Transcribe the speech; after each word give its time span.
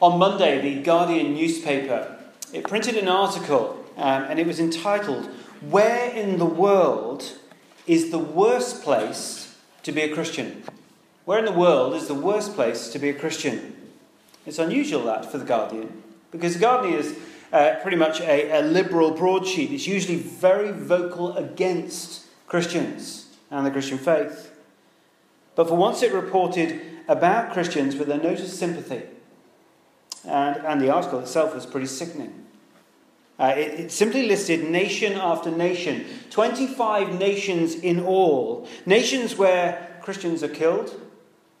On 0.00 0.18
Monday, 0.18 0.60
the 0.60 0.82
Guardian 0.82 1.32
newspaper 1.32 2.18
it 2.52 2.68
printed 2.68 2.96
an 2.96 3.08
article, 3.08 3.82
um, 3.96 4.24
and 4.24 4.38
it 4.38 4.46
was 4.46 4.60
entitled 4.60 5.24
"Where 5.70 6.10
in 6.10 6.38
the 6.38 6.44
world 6.44 7.32
is 7.86 8.10
the 8.10 8.18
worst 8.18 8.82
place 8.82 9.56
to 9.84 9.92
be 9.92 10.02
a 10.02 10.12
Christian?" 10.12 10.64
Where 11.24 11.38
in 11.38 11.46
the 11.46 11.50
world 11.52 11.94
is 11.94 12.08
the 12.08 12.14
worst 12.14 12.54
place 12.54 12.88
to 12.90 12.98
be 12.98 13.08
a 13.08 13.14
Christian? 13.14 13.74
It's 14.44 14.58
unusual 14.58 15.04
that 15.04 15.32
for 15.32 15.38
the 15.38 15.44
Guardian, 15.44 16.02
because 16.30 16.52
the 16.54 16.60
Guardian 16.60 16.98
is 16.98 17.16
uh, 17.50 17.76
pretty 17.82 17.96
much 17.96 18.20
a, 18.20 18.50
a 18.50 18.62
liberal 18.62 19.12
broadsheet. 19.12 19.72
It's 19.72 19.86
usually 19.86 20.16
very 20.16 20.72
vocal 20.72 21.36
against 21.36 22.26
Christians 22.46 23.34
and 23.50 23.64
the 23.64 23.70
Christian 23.70 23.98
faith. 23.98 24.52
But 25.54 25.68
for 25.68 25.76
once, 25.76 26.02
it 26.02 26.12
reported 26.12 26.80
about 27.08 27.52
Christians 27.54 27.96
with 27.96 28.10
a 28.10 28.18
note 28.18 28.40
of 28.40 28.48
sympathy. 28.48 29.02
And, 30.26 30.56
and 30.64 30.80
the 30.80 30.90
article 30.90 31.20
itself 31.20 31.54
was 31.54 31.66
pretty 31.66 31.86
sickening. 31.86 32.46
Uh, 33.38 33.54
it, 33.56 33.80
it, 33.80 33.92
simply 33.92 34.26
listed 34.26 34.68
nation 34.68 35.12
after 35.12 35.50
nation, 35.50 36.06
25 36.30 37.18
nations 37.18 37.74
in 37.74 38.00
all. 38.00 38.66
Nations 38.86 39.36
where 39.36 39.98
Christians 40.00 40.42
are 40.42 40.48
killed, 40.48 40.98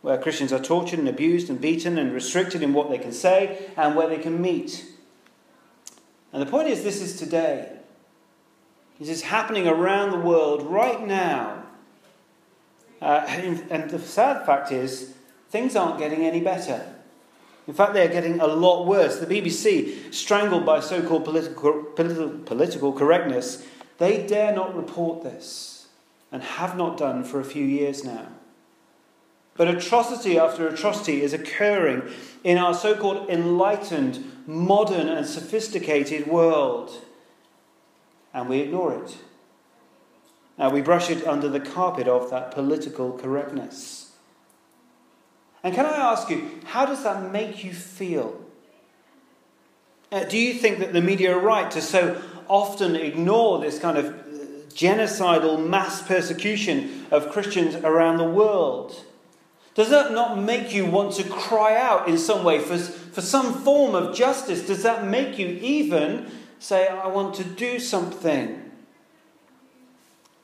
where 0.00 0.16
Christians 0.16 0.52
are 0.52 0.58
tortured 0.58 0.98
and 0.98 1.08
abused 1.08 1.50
and 1.50 1.60
beaten 1.60 1.98
and 1.98 2.12
restricted 2.12 2.62
in 2.62 2.72
what 2.72 2.88
they 2.88 2.98
can 2.98 3.12
say 3.12 3.70
and 3.76 3.94
where 3.94 4.08
they 4.08 4.18
can 4.18 4.40
meet. 4.40 4.86
And 6.32 6.40
the 6.40 6.46
point 6.46 6.68
is, 6.68 6.82
this 6.82 7.02
is 7.02 7.18
today. 7.18 7.72
This 8.98 9.10
is 9.10 9.22
happening 9.22 9.68
around 9.68 10.10
the 10.10 10.18
world 10.18 10.62
right 10.62 11.06
now. 11.06 11.62
Uh, 13.02 13.24
and, 13.28 13.64
and 13.70 13.90
the 13.90 13.98
sad 13.98 14.46
fact 14.46 14.72
is, 14.72 15.14
things 15.50 15.76
aren't 15.76 15.98
getting 15.98 16.24
any 16.24 16.40
better. 16.40 16.95
In 17.66 17.74
fact, 17.74 17.94
they're 17.94 18.08
getting 18.08 18.40
a 18.40 18.46
lot 18.46 18.86
worse. 18.86 19.18
The 19.18 19.26
BBC, 19.26 20.14
strangled 20.14 20.64
by 20.64 20.80
so 20.80 21.06
called 21.06 21.24
political, 21.24 21.82
political, 21.82 22.28
political 22.28 22.92
correctness, 22.92 23.66
they 23.98 24.26
dare 24.26 24.54
not 24.54 24.76
report 24.76 25.22
this 25.22 25.88
and 26.30 26.42
have 26.42 26.76
not 26.76 26.96
done 26.96 27.24
for 27.24 27.40
a 27.40 27.44
few 27.44 27.64
years 27.64 28.04
now. 28.04 28.28
But 29.56 29.68
atrocity 29.68 30.38
after 30.38 30.68
atrocity 30.68 31.22
is 31.22 31.32
occurring 31.32 32.02
in 32.44 32.58
our 32.58 32.74
so 32.74 32.94
called 32.94 33.28
enlightened, 33.30 34.44
modern, 34.46 35.08
and 35.08 35.26
sophisticated 35.26 36.26
world. 36.26 37.02
And 38.34 38.48
we 38.48 38.60
ignore 38.60 39.02
it. 39.02 39.16
Now 40.58 40.70
we 40.70 40.82
brush 40.82 41.10
it 41.10 41.26
under 41.26 41.48
the 41.48 41.60
carpet 41.60 42.06
of 42.06 42.30
that 42.30 42.50
political 42.50 43.12
correctness. 43.16 44.05
And 45.66 45.74
can 45.74 45.84
I 45.84 45.96
ask 45.96 46.30
you, 46.30 46.48
how 46.66 46.86
does 46.86 47.02
that 47.02 47.32
make 47.32 47.64
you 47.64 47.72
feel? 47.72 48.40
Uh, 50.12 50.22
do 50.22 50.38
you 50.38 50.54
think 50.54 50.78
that 50.78 50.92
the 50.92 51.00
media 51.00 51.36
are 51.36 51.40
right 51.40 51.68
to 51.72 51.80
so 51.82 52.22
often 52.46 52.94
ignore 52.94 53.58
this 53.58 53.80
kind 53.80 53.98
of 53.98 54.06
uh, 54.06 54.12
genocidal 54.68 55.68
mass 55.68 56.02
persecution 56.02 57.06
of 57.10 57.32
Christians 57.32 57.74
around 57.74 58.18
the 58.18 58.30
world? 58.30 58.94
Does 59.74 59.90
that 59.90 60.12
not 60.12 60.38
make 60.38 60.72
you 60.72 60.86
want 60.86 61.14
to 61.14 61.24
cry 61.24 61.76
out 61.76 62.08
in 62.08 62.16
some 62.16 62.44
way 62.44 62.60
for, 62.60 62.78
for 62.78 63.20
some 63.20 63.52
form 63.52 63.96
of 63.96 64.14
justice? 64.14 64.64
Does 64.68 64.84
that 64.84 65.04
make 65.04 65.36
you 65.36 65.48
even 65.48 66.30
say, 66.60 66.86
I 66.86 67.08
want 67.08 67.34
to 67.34 67.44
do 67.44 67.80
something? 67.80 68.70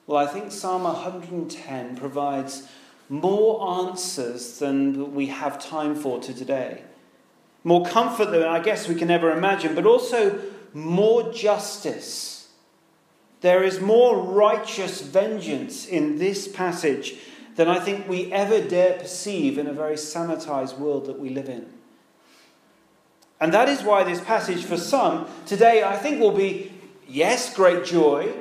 Well, 0.09 0.19
I 0.19 0.27
think 0.27 0.51
Psalm 0.51 0.83
110 0.83 1.95
provides 1.95 2.67
more 3.12 3.84
answers 3.86 4.58
than 4.58 5.14
we 5.14 5.27
have 5.27 5.62
time 5.62 5.94
for 5.94 6.18
to 6.18 6.32
today. 6.32 6.82
More 7.62 7.84
comfort 7.84 8.30
than 8.30 8.42
I 8.42 8.58
guess 8.58 8.88
we 8.88 8.94
can 8.94 9.10
ever 9.10 9.30
imagine, 9.30 9.74
but 9.74 9.84
also 9.84 10.41
more 10.72 11.30
justice. 11.30 12.48
There 13.42 13.62
is 13.62 13.83
more 13.83 14.16
righteous 14.16 15.02
vengeance 15.02 15.84
in 15.84 16.17
this 16.17 16.48
passage 16.48 17.17
than 17.56 17.68
I 17.68 17.80
think 17.80 18.08
we 18.08 18.33
ever 18.33 18.67
dare 18.67 18.98
perceive 18.98 19.58
in 19.58 19.67
a 19.67 19.74
very 19.74 19.96
sanitized 19.96 20.78
world 20.78 21.05
that 21.05 21.18
we 21.18 21.28
live 21.28 21.51
in. 21.51 21.70
And 23.42 23.52
that 23.52 23.68
is 23.68 23.83
why 23.83 24.05
this 24.05 24.22
passage, 24.22 24.64
for 24.64 24.78
some, 24.78 25.27
today 25.45 25.83
I 25.84 25.98
think 25.98 26.18
will 26.18 26.33
be, 26.33 26.72
yes, 27.06 27.55
great 27.55 27.84
joy, 27.84 28.33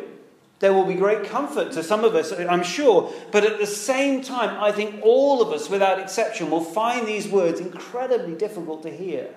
there 0.62 0.74
will 0.74 0.86
be 0.86 0.94
great 0.94 1.24
comfort 1.24 1.72
to 1.72 1.84
some 1.84 2.04
of 2.04 2.14
us, 2.14 2.32
I'm 2.32 2.64
sure. 2.64 3.12
But 3.32 3.44
at 3.44 3.58
the 3.58 3.66
same 3.66 4.22
time, 4.22 4.64
I 4.64 4.72
think 4.72 5.04
all 5.04 5.42
of 5.42 5.50
us, 5.50 5.72
without 5.72 6.00
exception, 6.00 6.52
will 6.52 6.64
find 6.64 7.08
these 7.08 7.28
words 7.28 7.60
incredibly 7.60 8.36
difficult 8.36 8.84
to 8.84 8.96
hear. 8.96 9.34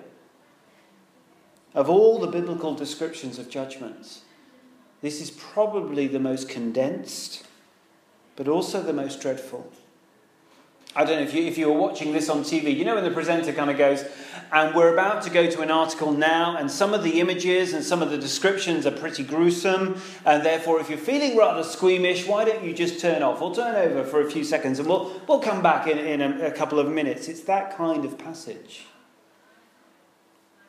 Of 1.73 1.89
all 1.89 2.19
the 2.19 2.27
biblical 2.27 2.75
descriptions 2.75 3.39
of 3.39 3.49
judgments, 3.49 4.21
this 5.01 5.19
is 5.19 5.31
probably 5.31 6.05
the 6.05 6.19
most 6.19 6.47
condensed, 6.47 7.43
but 8.35 8.47
also 8.47 8.83
the 8.83 8.93
most 8.93 9.19
dreadful. 9.19 9.71
I 10.97 11.03
don't 11.03 11.17
know 11.17 11.23
if 11.23 11.33
you, 11.33 11.43
if 11.43 11.57
you 11.57 11.67
were 11.67 11.77
watching 11.77 12.13
this 12.13 12.29
on 12.29 12.43
TV, 12.43 12.73
you 12.73 12.85
know 12.85 12.95
when 12.95 13.03
the 13.03 13.11
presenter 13.11 13.51
kind 13.51 13.69
of 13.69 13.77
goes, 13.77 14.05
and 14.53 14.73
we're 14.73 14.93
about 14.93 15.23
to 15.23 15.29
go 15.29 15.49
to 15.49 15.61
an 15.61 15.69
article 15.69 16.13
now, 16.13 16.55
and 16.55 16.71
some 16.71 16.93
of 16.93 17.03
the 17.03 17.19
images 17.19 17.73
and 17.73 17.83
some 17.83 18.01
of 18.01 18.11
the 18.11 18.17
descriptions 18.17 18.85
are 18.85 18.91
pretty 18.91 19.23
gruesome, 19.23 19.99
and 20.25 20.45
therefore, 20.45 20.79
if 20.79 20.89
you're 20.89 20.97
feeling 20.97 21.35
rather 21.35 21.63
squeamish, 21.63 22.25
why 22.25 22.45
don't 22.45 22.63
you 22.63 22.73
just 22.73 23.01
turn 23.01 23.23
off 23.23 23.41
or 23.41 23.53
turn 23.53 23.75
over 23.75 24.05
for 24.05 24.21
a 24.21 24.31
few 24.31 24.45
seconds, 24.45 24.79
and 24.79 24.87
we'll, 24.87 25.21
we'll 25.27 25.41
come 25.41 25.61
back 25.61 25.85
in, 25.85 25.97
in 25.97 26.21
a, 26.21 26.45
a 26.45 26.51
couple 26.51 26.79
of 26.79 26.87
minutes. 26.87 27.27
It's 27.27 27.41
that 27.41 27.75
kind 27.75 28.05
of 28.05 28.17
passage. 28.17 28.85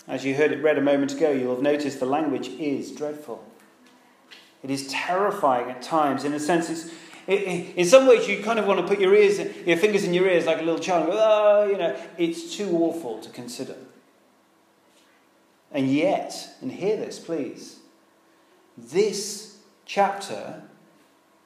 As 0.08 0.25
you 0.25 0.34
heard 0.34 0.50
it 0.50 0.60
read 0.60 0.76
a 0.76 0.82
moment 0.82 1.12
ago, 1.12 1.31
you'll 1.31 1.54
have 1.54 1.62
noticed 1.62 2.00
the 2.00 2.06
language 2.06 2.48
is 2.48 2.91
dreadful. 2.91 3.44
It 4.64 4.70
is 4.70 4.88
terrifying 4.88 5.70
at 5.70 5.82
times. 5.82 6.25
In 6.25 6.32
a 6.32 6.41
sense, 6.41 6.69
it's 6.69 6.91
in 7.26 7.84
some 7.84 8.06
ways, 8.06 8.28
you 8.28 8.42
kind 8.42 8.59
of 8.59 8.66
want 8.66 8.81
to 8.81 8.87
put 8.87 9.00
your 9.00 9.14
ears, 9.14 9.38
your 9.66 9.76
fingers 9.76 10.04
in 10.04 10.14
your 10.14 10.28
ears 10.28 10.47
like 10.47 10.59
a 10.59 10.62
little 10.62 10.81
child 10.81 11.09
oh, 11.10 11.66
you 11.70 11.76
know, 11.76 11.97
it's 12.16 12.56
too 12.56 12.76
awful 12.76 13.20
to 13.20 13.31
consider. 13.31 13.76
And 15.72 15.92
yet, 15.92 16.56
and 16.60 16.72
hear 16.72 16.97
this, 16.97 17.19
please, 17.19 17.81
this 18.78 19.59
chapter 19.84 20.62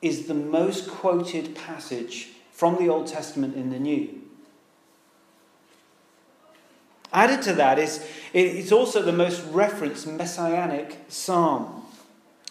is 0.02 0.26
the 0.26 0.34
most 0.34 0.88
quoted 0.88 1.54
passage 1.54 2.28
from 2.52 2.76
the 2.76 2.88
Old 2.88 3.06
Testament 3.06 3.54
in 3.54 3.70
the 3.70 3.78
New. 3.78 4.20
Added 7.12 7.42
to 7.42 7.52
that 7.54 7.78
is 7.78 8.06
it's 8.32 8.70
also 8.70 9.02
the 9.02 9.12
most 9.12 9.44
referenced 9.46 10.06
messianic 10.06 10.98
psalm. 11.08 11.84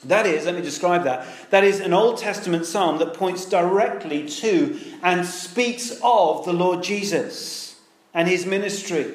That 0.06 0.26
is, 0.26 0.46
let 0.46 0.56
me 0.56 0.62
describe 0.62 1.04
that. 1.04 1.28
That 1.50 1.64
is 1.64 1.82
an 1.82 1.94
Old 1.94 2.18
Testament 2.18 2.66
psalm 2.66 3.00
that 3.00 3.14
points 3.14 3.46
directly 3.46 4.28
to 4.28 4.80
and 5.04 5.26
speaks 5.26 6.00
of 6.02 6.46
the 6.46 6.54
Lord 6.54 6.84
Jesus 6.84 7.80
and 8.14 8.28
his 8.28 8.46
ministry. 8.46 9.14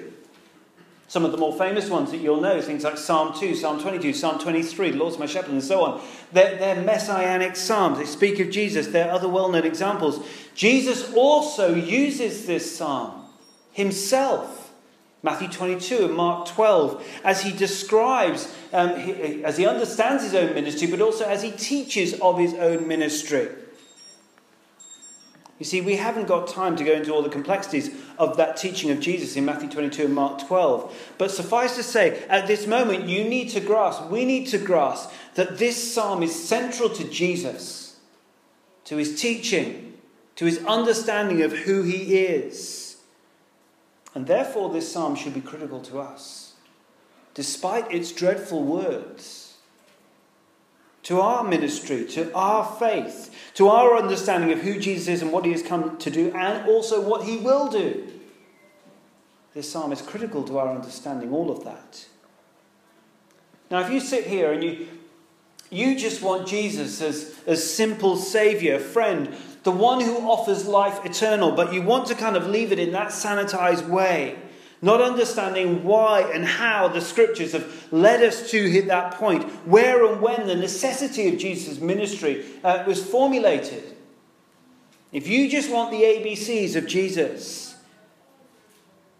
Some 1.08 1.24
of 1.24 1.32
the 1.32 1.38
more 1.38 1.56
famous 1.56 1.88
ones 1.88 2.10
that 2.10 2.18
you'll 2.18 2.40
know, 2.40 2.60
things 2.60 2.84
like 2.84 2.98
Psalm 2.98 3.38
2, 3.38 3.54
Psalm 3.54 3.80
22, 3.80 4.12
Psalm 4.12 4.38
23, 4.38 4.90
the 4.90 4.96
Lord's 4.96 5.18
my 5.18 5.26
shepherd, 5.26 5.52
and 5.52 5.62
so 5.62 5.84
on. 5.84 6.02
They're, 6.32 6.56
they're 6.56 6.82
messianic 6.82 7.56
psalms. 7.56 7.98
They 7.98 8.04
speak 8.04 8.40
of 8.40 8.50
Jesus. 8.50 8.88
They're 8.88 9.10
other 9.10 9.28
well 9.28 9.50
known 9.50 9.64
examples. 9.64 10.26
Jesus 10.54 11.12
also 11.14 11.74
uses 11.74 12.46
this 12.46 12.76
psalm 12.76 13.26
himself 13.72 14.63
Matthew 15.24 15.48
22 15.48 16.04
and 16.04 16.14
Mark 16.14 16.46
12, 16.48 17.02
as 17.24 17.40
he 17.40 17.50
describes, 17.50 18.54
um, 18.74 19.00
he, 19.00 19.42
as 19.42 19.56
he 19.56 19.66
understands 19.66 20.22
his 20.22 20.34
own 20.34 20.52
ministry, 20.52 20.86
but 20.86 21.00
also 21.00 21.24
as 21.24 21.42
he 21.42 21.50
teaches 21.50 22.20
of 22.20 22.38
his 22.38 22.52
own 22.52 22.86
ministry. 22.86 23.48
You 25.58 25.64
see, 25.64 25.80
we 25.80 25.96
haven't 25.96 26.28
got 26.28 26.48
time 26.48 26.76
to 26.76 26.84
go 26.84 26.92
into 26.92 27.10
all 27.10 27.22
the 27.22 27.30
complexities 27.30 27.90
of 28.18 28.36
that 28.36 28.58
teaching 28.58 28.90
of 28.90 29.00
Jesus 29.00 29.34
in 29.34 29.46
Matthew 29.46 29.70
22 29.70 30.04
and 30.04 30.14
Mark 30.14 30.46
12. 30.46 31.14
But 31.16 31.30
suffice 31.30 31.74
to 31.76 31.82
say, 31.82 32.22
at 32.28 32.46
this 32.46 32.66
moment, 32.66 33.08
you 33.08 33.24
need 33.24 33.48
to 33.50 33.60
grasp, 33.60 34.10
we 34.10 34.26
need 34.26 34.48
to 34.48 34.58
grasp 34.58 35.10
that 35.36 35.56
this 35.56 35.94
psalm 35.94 36.22
is 36.22 36.46
central 36.46 36.90
to 36.90 37.04
Jesus, 37.08 37.98
to 38.84 38.98
his 38.98 39.18
teaching, 39.18 39.94
to 40.36 40.44
his 40.44 40.62
understanding 40.66 41.40
of 41.40 41.52
who 41.52 41.82
he 41.82 42.14
is. 42.14 42.93
And 44.14 44.26
therefore, 44.26 44.70
this 44.70 44.92
psalm 44.92 45.16
should 45.16 45.34
be 45.34 45.40
critical 45.40 45.80
to 45.82 45.98
us, 45.98 46.54
despite 47.34 47.92
its 47.92 48.12
dreadful 48.12 48.62
words. 48.62 49.56
To 51.04 51.20
our 51.20 51.44
ministry, 51.44 52.06
to 52.06 52.32
our 52.32 52.64
faith, 52.78 53.34
to 53.54 53.68
our 53.68 53.96
understanding 53.96 54.52
of 54.52 54.60
who 54.60 54.78
Jesus 54.78 55.08
is 55.08 55.22
and 55.22 55.32
what 55.32 55.44
he 55.44 55.52
has 55.52 55.62
come 55.62 55.98
to 55.98 56.10
do, 56.10 56.32
and 56.34 56.66
also 56.66 57.00
what 57.00 57.24
he 57.24 57.36
will 57.36 57.68
do. 57.68 58.08
This 59.52 59.70
psalm 59.70 59.92
is 59.92 60.00
critical 60.00 60.42
to 60.44 60.58
our 60.58 60.74
understanding 60.74 61.30
all 61.30 61.50
of 61.50 61.64
that. 61.64 62.06
Now, 63.70 63.80
if 63.80 63.90
you 63.90 64.00
sit 64.00 64.26
here 64.26 64.52
and 64.52 64.64
you, 64.64 64.88
you 65.70 65.98
just 65.98 66.22
want 66.22 66.48
Jesus 66.48 67.00
as 67.02 67.34
a 67.46 67.56
simple 67.56 68.16
Saviour, 68.16 68.78
friend, 68.78 69.34
the 69.64 69.70
one 69.70 70.00
who 70.00 70.18
offers 70.18 70.66
life 70.66 71.04
eternal, 71.04 71.50
but 71.50 71.72
you 71.72 71.82
want 71.82 72.06
to 72.06 72.14
kind 72.14 72.36
of 72.36 72.46
leave 72.46 72.70
it 72.70 72.78
in 72.78 72.92
that 72.92 73.08
sanitized 73.08 73.88
way, 73.88 74.36
not 74.82 75.00
understanding 75.00 75.82
why 75.84 76.20
and 76.20 76.44
how 76.44 76.86
the 76.88 77.00
scriptures 77.00 77.52
have 77.52 77.88
led 77.90 78.22
us 78.22 78.50
to 78.50 78.68
hit 78.68 78.86
that 78.88 79.14
point, 79.14 79.42
where 79.66 80.04
and 80.06 80.20
when 80.20 80.46
the 80.46 80.54
necessity 80.54 81.28
of 81.28 81.38
Jesus' 81.38 81.80
ministry 81.80 82.44
uh, 82.62 82.84
was 82.86 83.04
formulated. 83.04 83.82
If 85.12 85.26
you 85.28 85.48
just 85.48 85.70
want 85.70 85.90
the 85.90 86.02
ABCs 86.02 86.76
of 86.76 86.86
Jesus, 86.86 87.74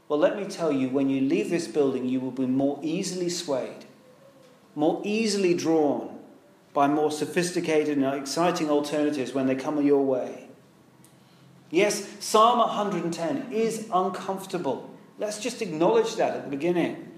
well, 0.09 0.19
let 0.19 0.37
me 0.37 0.45
tell 0.45 0.71
you, 0.71 0.91
when 0.91 1.09
you 1.09 1.23
leave 1.23 1.49
this 1.49 1.67
building, 1.67 2.07
you 2.07 2.21
will 2.21 2.31
be 2.31 2.47
more 2.47 2.79
easily 2.83 3.31
swayed, 3.31 3.87
more 4.75 5.01
easily 5.05 5.55
drawn 5.55 6.14
by 6.75 6.89
more 6.89 7.11
sophisticated 7.11 7.97
and 7.97 8.15
exciting 8.15 8.69
alternatives 8.69 9.33
when 9.33 9.47
they 9.47 9.55
come 9.55 9.83
your 9.83 10.05
way. 10.05 10.49
Yes, 11.71 12.07
Psalm 12.21 12.59
110 12.59 13.53
is 13.53 13.89
uncomfortable. 13.93 14.91
Let's 15.19 15.41
just 15.41 15.63
acknowledge 15.63 16.17
that 16.17 16.37
at 16.37 16.45
the 16.45 16.51
beginning. 16.51 17.13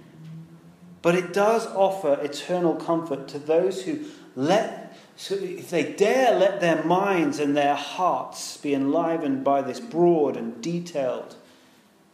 But 1.03 1.15
it 1.15 1.33
does 1.33 1.67
offer 1.67 2.19
eternal 2.23 2.75
comfort 2.75 3.29
to 3.29 3.39
those 3.39 3.83
who 3.83 4.05
let, 4.35 4.97
if 5.19 5.71
they 5.71 5.93
dare 5.93 6.39
let 6.39 6.61
their 6.61 6.85
minds 6.85 7.39
and 7.39 7.57
their 7.57 7.75
hearts 7.75 8.57
be 8.59 8.75
enlivened 8.75 9.43
by 9.43 9.63
this 9.63 9.81
broad 9.81 10.37
and 10.37 10.63
detailed 10.63 11.37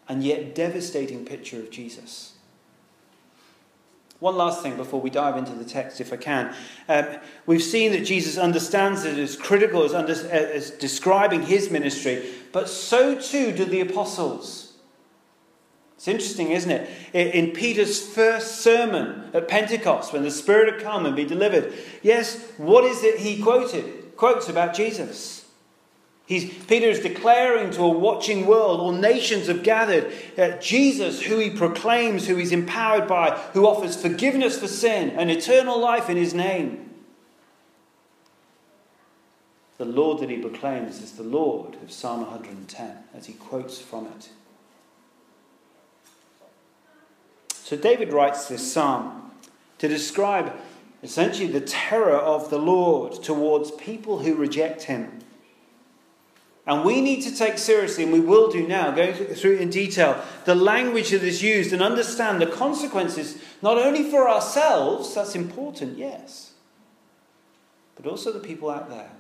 and 0.09 0.23
yet 0.23 0.55
devastating 0.55 1.25
picture 1.25 1.59
of 1.59 1.71
Jesus. 1.71 2.32
One 4.23 4.37
last 4.37 4.63
thing 4.63 4.77
before 4.77 5.01
we 5.01 5.11
dive 5.11 5.37
into 5.37 5.51
the 5.51 5.65
text, 5.65 6.01
if 6.01 6.13
I 6.13 6.17
can. 6.17 6.55
Um, 6.89 7.07
we've 7.45 7.61
seen 7.61 7.91
that 7.91 8.05
Jesus 8.05 8.39
understands 8.39 9.05
it 9.05 9.19
as 9.19 9.35
critical 9.35 9.83
as, 9.83 9.95
under, 9.95 10.13
as 10.13 10.71
describing 10.71 11.43
his 11.43 11.73
ministry, 11.73 12.25
but 12.53 12.69
so 12.69 13.21
too 13.21 13.51
do 13.51 13.65
the 13.65 13.81
apostles. 13.81 14.75
It's 15.97 16.07
interesting, 16.07 16.53
isn't 16.53 16.71
it? 16.71 16.89
In 17.13 17.51
Peter's 17.51 18.01
first 18.01 18.61
sermon 18.61 19.29
at 19.35 19.49
Pentecost, 19.49 20.13
when 20.13 20.23
the 20.23 20.31
Spirit 20.31 20.73
had 20.73 20.83
come 20.85 21.05
and 21.05 21.17
be 21.17 21.25
delivered, 21.25 21.73
yes, 22.01 22.41
what 22.59 22.85
is 22.85 23.03
it 23.03 23.19
he 23.19 23.43
quoted? 23.43 24.15
Quotes 24.15 24.49
about 24.49 24.73
Jesus. 24.73 25.42
He's, 26.27 26.53
Peter 26.65 26.87
is 26.87 27.01
declaring 27.01 27.73
to 27.73 27.83
a 27.83 27.89
watching 27.89 28.47
world, 28.47 28.81
all 28.81 28.93
nations 28.93 29.49
have 29.49 29.63
gathered, 29.63 30.13
that 30.37 30.63
Jesus, 30.63 31.21
who 31.21 31.39
he 31.39 31.51
proclaims, 31.51 32.27
who 32.27 32.37
he's 32.37 32.53
empowered 32.53 33.09
by, 33.09 33.37
who 33.53 33.67
offers 33.67 34.01
forgiveness 34.01 34.59
for 34.59 34.69
sin 34.69 35.11
and 35.11 35.31
eternal 35.31 35.79
life 35.79 36.09
in 36.09 36.17
his 36.17 36.33
name. 36.33 36.91
The 39.79 39.85
Lord 39.85 40.21
that 40.21 40.31
he 40.31 40.39
proclaims 40.39 41.03
is 41.03 41.13
the 41.13 41.25
Lord 41.25 41.75
of 41.83 41.91
Psalm 41.91 42.21
110, 42.21 42.99
as 43.15 43.27
he 43.27 43.33
quotes 43.33 43.81
from 43.81 44.07
it. 44.07 44.29
So 47.51 47.77
David 47.77 48.13
writes 48.13 48.47
this 48.47 48.73
psalm 48.73 49.33
to 49.79 49.89
describe 49.89 50.55
essentially 51.03 51.49
the 51.49 51.61
terror 51.61 52.17
of 52.17 52.49
the 52.51 52.59
Lord 52.59 53.23
towards 53.25 53.73
people 53.73 54.21
who 54.21 54.35
reject 54.35 54.85
him. 54.85 55.19
And 56.67 56.85
we 56.85 57.01
need 57.01 57.23
to 57.23 57.35
take 57.35 57.59
seriously, 57.59 58.05
and 58.05 58.13
we 58.13 58.21
will 58.21 58.51
do 58.51 58.67
now, 58.67 58.93
going 58.93 59.15
through 59.15 59.57
in 59.57 59.71
detail, 59.71 60.23
the 60.45 60.55
language 60.55 61.11
that 61.11 61.25
is 61.25 61.43
used 61.43 61.73
and 61.73 61.83
understand 61.83 62.41
the 62.41 62.47
consequences, 62.47 63.43
not 63.63 63.79
only 63.79 64.09
for 64.09 64.29
ourselves, 64.29 65.13
that's 65.15 65.35
important, 65.35 65.99
yes, 65.99 66.53
but 67.97 68.07
also 68.07 68.33
the 68.33 68.39
people 68.39 68.71
out 68.71 68.89
there 68.89 69.11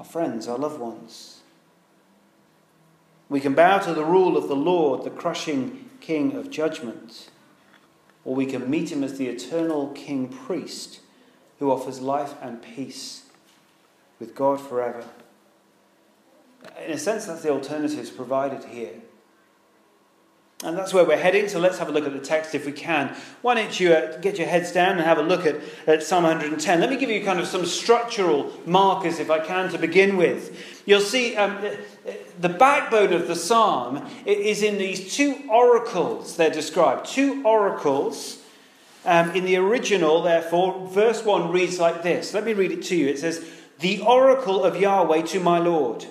our 0.00 0.04
friends, 0.04 0.48
our 0.48 0.56
loved 0.56 0.80
ones. 0.80 1.40
We 3.28 3.38
can 3.38 3.52
bow 3.52 3.80
to 3.80 3.92
the 3.92 4.04
rule 4.04 4.34
of 4.34 4.48
the 4.48 4.56
Lord, 4.56 5.04
the 5.04 5.10
crushing 5.10 5.90
King 6.00 6.34
of 6.34 6.50
judgment, 6.50 7.28
or 8.24 8.34
we 8.34 8.46
can 8.46 8.70
meet 8.70 8.90
him 8.90 9.04
as 9.04 9.18
the 9.18 9.28
eternal 9.28 9.88
King 9.88 10.28
priest 10.28 11.00
who 11.58 11.70
offers 11.70 12.00
life 12.00 12.32
and 12.40 12.62
peace 12.62 13.24
with 14.18 14.34
God 14.34 14.58
forever. 14.58 15.04
In 16.84 16.92
a 16.92 16.98
sense, 16.98 17.26
that's 17.26 17.42
the 17.42 17.50
alternatives 17.50 18.10
provided 18.10 18.64
here. 18.64 19.00
And 20.62 20.76
that's 20.76 20.92
where 20.92 21.06
we're 21.06 21.16
heading, 21.16 21.48
so 21.48 21.58
let's 21.58 21.78
have 21.78 21.88
a 21.88 21.92
look 21.92 22.04
at 22.04 22.12
the 22.12 22.20
text 22.20 22.54
if 22.54 22.66
we 22.66 22.72
can. 22.72 23.16
Why 23.40 23.54
don't 23.54 23.80
you 23.80 23.94
uh, 23.94 24.18
get 24.18 24.36
your 24.36 24.46
heads 24.46 24.72
down 24.72 24.98
and 24.98 25.00
have 25.00 25.16
a 25.16 25.22
look 25.22 25.46
at, 25.46 25.56
at 25.86 26.02
Psalm 26.02 26.24
110? 26.24 26.80
Let 26.80 26.90
me 26.90 26.98
give 26.98 27.08
you 27.08 27.24
kind 27.24 27.40
of 27.40 27.46
some 27.46 27.64
structural 27.64 28.52
markers, 28.66 29.20
if 29.20 29.30
I 29.30 29.38
can, 29.38 29.70
to 29.70 29.78
begin 29.78 30.18
with. 30.18 30.82
You'll 30.84 31.00
see 31.00 31.34
um, 31.36 31.64
the 32.38 32.50
backbone 32.50 33.14
of 33.14 33.26
the 33.26 33.36
psalm 33.36 34.06
is 34.26 34.62
in 34.62 34.76
these 34.76 35.14
two 35.14 35.42
oracles 35.50 36.36
they're 36.36 36.50
described. 36.50 37.06
Two 37.06 37.42
oracles. 37.42 38.36
Um, 39.06 39.30
in 39.30 39.46
the 39.46 39.56
original, 39.56 40.20
therefore, 40.20 40.86
verse 40.88 41.24
1 41.24 41.50
reads 41.50 41.80
like 41.80 42.02
this. 42.02 42.34
Let 42.34 42.44
me 42.44 42.52
read 42.52 42.70
it 42.70 42.82
to 42.84 42.96
you. 42.96 43.08
It 43.08 43.18
says, 43.18 43.48
The 43.78 44.02
oracle 44.02 44.62
of 44.62 44.78
Yahweh 44.78 45.22
to 45.22 45.40
my 45.40 45.58
Lord. 45.58 46.04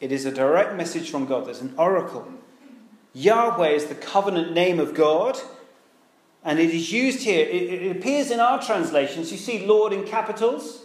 It 0.00 0.12
is 0.12 0.24
a 0.24 0.32
direct 0.32 0.74
message 0.74 1.10
from 1.10 1.26
God. 1.26 1.46
There's 1.46 1.60
an 1.60 1.74
oracle. 1.76 2.26
Yahweh 3.12 3.68
is 3.68 3.86
the 3.86 3.94
covenant 3.94 4.52
name 4.52 4.80
of 4.80 4.94
God, 4.94 5.38
and 6.44 6.58
it 6.58 6.70
is 6.70 6.92
used 6.92 7.20
here. 7.20 7.46
It, 7.46 7.82
it 7.82 7.96
appears 7.96 8.30
in 8.30 8.40
our 8.40 8.62
translations. 8.62 9.30
You 9.30 9.38
see 9.38 9.66
Lord 9.66 9.92
in 9.92 10.04
capitals. 10.04 10.84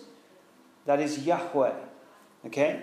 That 0.86 1.00
is 1.00 1.26
Yahweh. 1.26 1.74
Okay? 2.48 2.82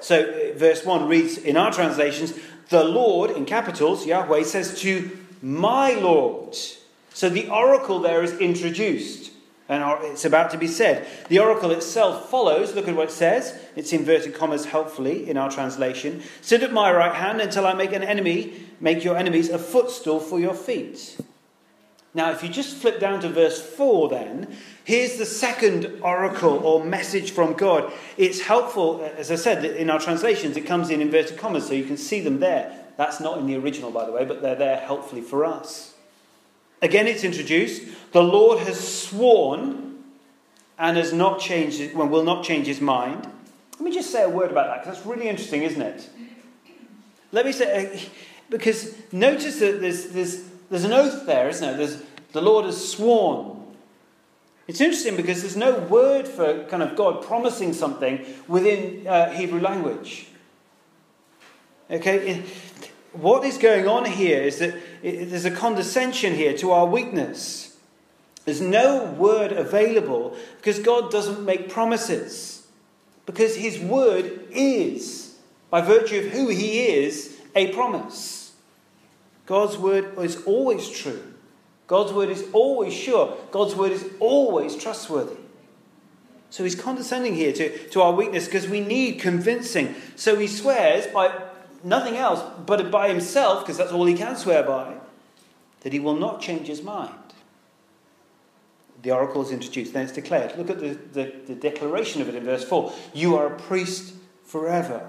So, 0.00 0.20
uh, 0.20 0.58
verse 0.58 0.84
1 0.84 1.06
reads 1.06 1.38
in 1.38 1.56
our 1.56 1.72
translations, 1.72 2.34
the 2.68 2.84
Lord, 2.84 3.30
in 3.30 3.44
capitals, 3.44 4.06
Yahweh, 4.06 4.42
says 4.44 4.80
to 4.80 5.18
my 5.42 5.92
Lord. 5.94 6.56
So 7.14 7.28
the 7.28 7.48
oracle 7.48 7.98
there 7.98 8.22
is 8.22 8.32
introduced 8.38 9.31
and 9.72 10.04
it's 10.04 10.24
about 10.24 10.50
to 10.50 10.58
be 10.58 10.66
said. 10.66 11.06
The 11.28 11.38
oracle 11.38 11.70
itself 11.70 12.28
follows. 12.28 12.74
Look 12.74 12.88
at 12.88 12.94
what 12.94 13.08
it 13.08 13.12
says. 13.12 13.58
It's 13.74 13.92
inverted 13.92 14.34
commas 14.34 14.66
helpfully 14.66 15.28
in 15.30 15.36
our 15.36 15.50
translation. 15.50 16.22
Sit 16.42 16.62
at 16.62 16.72
my 16.72 16.92
right 16.92 17.14
hand 17.14 17.40
until 17.40 17.66
I 17.66 17.72
make 17.72 17.92
an 17.92 18.02
enemy, 18.02 18.54
make 18.80 19.02
your 19.02 19.16
enemies 19.16 19.48
a 19.48 19.58
footstool 19.58 20.20
for 20.20 20.38
your 20.38 20.54
feet. 20.54 21.18
Now, 22.14 22.30
if 22.30 22.42
you 22.42 22.50
just 22.50 22.76
flip 22.76 23.00
down 23.00 23.20
to 23.20 23.30
verse 23.30 23.60
4, 23.62 24.10
then, 24.10 24.54
here's 24.84 25.16
the 25.16 25.24
second 25.24 26.00
oracle 26.02 26.58
or 26.58 26.84
message 26.84 27.30
from 27.30 27.54
God. 27.54 27.90
It's 28.18 28.42
helpful, 28.42 29.02
as 29.16 29.30
I 29.30 29.36
said, 29.36 29.64
in 29.64 29.88
our 29.88 29.98
translations, 29.98 30.58
it 30.58 30.66
comes 30.66 30.90
in 30.90 31.00
inverted 31.00 31.38
commas, 31.38 31.66
so 31.66 31.72
you 31.72 31.84
can 31.84 31.96
see 31.96 32.20
them 32.20 32.40
there. 32.40 32.78
That's 32.98 33.20
not 33.20 33.38
in 33.38 33.46
the 33.46 33.56
original, 33.56 33.90
by 33.90 34.04
the 34.04 34.12
way, 34.12 34.26
but 34.26 34.42
they're 34.42 34.54
there 34.54 34.76
helpfully 34.76 35.22
for 35.22 35.46
us. 35.46 35.91
Again, 36.82 37.06
it's 37.06 37.22
introduced. 37.22 37.82
The 38.10 38.22
Lord 38.22 38.58
has 38.58 38.78
sworn 38.78 40.02
and 40.78 40.96
has 40.96 41.12
not 41.12 41.38
changed, 41.38 41.94
well, 41.94 42.08
will 42.08 42.24
not 42.24 42.44
change 42.44 42.66
his 42.66 42.80
mind. 42.80 43.24
Let 43.74 43.80
me 43.80 43.94
just 43.94 44.10
say 44.10 44.24
a 44.24 44.28
word 44.28 44.50
about 44.50 44.66
that 44.66 44.82
because 44.82 44.98
that's 44.98 45.06
really 45.06 45.28
interesting, 45.28 45.62
isn't 45.62 45.80
it? 45.80 46.10
Let 47.30 47.46
me 47.46 47.52
say, 47.52 47.86
uh, 47.86 47.98
because 48.50 48.96
notice 49.12 49.60
that 49.60 49.80
there's, 49.80 50.08
there's, 50.08 50.42
there's 50.70 50.84
an 50.84 50.92
oath 50.92 51.24
there, 51.24 51.48
isn't 51.48 51.66
there? 51.66 51.76
There's, 51.76 52.02
the 52.32 52.42
Lord 52.42 52.66
has 52.66 52.90
sworn. 52.90 53.62
It's 54.66 54.80
interesting 54.80 55.16
because 55.16 55.40
there's 55.40 55.56
no 55.56 55.78
word 55.78 56.26
for 56.26 56.64
kind 56.64 56.82
of 56.82 56.96
God 56.96 57.22
promising 57.22 57.72
something 57.72 58.24
within 58.48 59.06
uh, 59.06 59.30
Hebrew 59.30 59.60
language. 59.60 60.26
Okay? 61.90 62.42
what 63.12 63.44
is 63.44 63.58
going 63.58 63.86
on 63.86 64.04
here 64.06 64.42
is 64.42 64.58
that 64.58 64.74
there's 65.02 65.44
a 65.44 65.50
condescension 65.50 66.34
here 66.34 66.56
to 66.58 66.70
our 66.70 66.86
weakness. 66.86 67.76
There's 68.44 68.60
no 68.60 69.04
word 69.04 69.52
available 69.52 70.36
because 70.56 70.78
God 70.78 71.10
doesn't 71.10 71.44
make 71.44 71.68
promises. 71.68 72.66
Because 73.26 73.56
His 73.56 73.78
word 73.78 74.46
is, 74.50 75.36
by 75.70 75.80
virtue 75.80 76.18
of 76.18 76.26
who 76.26 76.48
He 76.48 76.86
is, 76.86 77.40
a 77.54 77.72
promise. 77.72 78.52
God's 79.46 79.76
word 79.76 80.18
is 80.18 80.42
always 80.44 80.88
true. 80.88 81.34
God's 81.86 82.12
word 82.12 82.30
is 82.30 82.44
always 82.52 82.94
sure. 82.94 83.36
God's 83.50 83.74
word 83.74 83.92
is 83.92 84.08
always 84.18 84.76
trustworthy. 84.76 85.36
So 86.50 86.64
he's 86.64 86.74
condescending 86.74 87.34
here 87.34 87.52
to, 87.54 87.88
to 87.90 88.02
our 88.02 88.12
weakness 88.12 88.44
because 88.44 88.68
we 88.68 88.80
need 88.80 89.20
convincing. 89.20 89.94
So 90.16 90.36
he 90.36 90.46
swears 90.46 91.06
by 91.06 91.28
nothing 91.84 92.16
else 92.16 92.42
but 92.66 92.90
by 92.90 93.08
himself, 93.08 93.60
because 93.60 93.76
that's 93.76 93.92
all 93.92 94.06
he 94.06 94.14
can 94.14 94.36
swear 94.36 94.62
by, 94.62 94.94
that 95.80 95.92
he 95.92 95.98
will 95.98 96.16
not 96.16 96.40
change 96.40 96.66
his 96.66 96.82
mind. 96.82 97.14
The 99.02 99.10
oracle 99.10 99.42
is 99.42 99.50
introduced, 99.50 99.92
then 99.92 100.04
it's 100.04 100.12
declared. 100.12 100.56
Look 100.56 100.70
at 100.70 100.78
the, 100.78 100.98
the, 101.12 101.32
the 101.46 101.54
declaration 101.54 102.22
of 102.22 102.28
it 102.28 102.34
in 102.34 102.44
verse 102.44 102.64
4 102.64 102.92
You 103.12 103.36
are 103.36 103.46
a 103.46 103.58
priest 103.58 104.14
forever. 104.44 105.08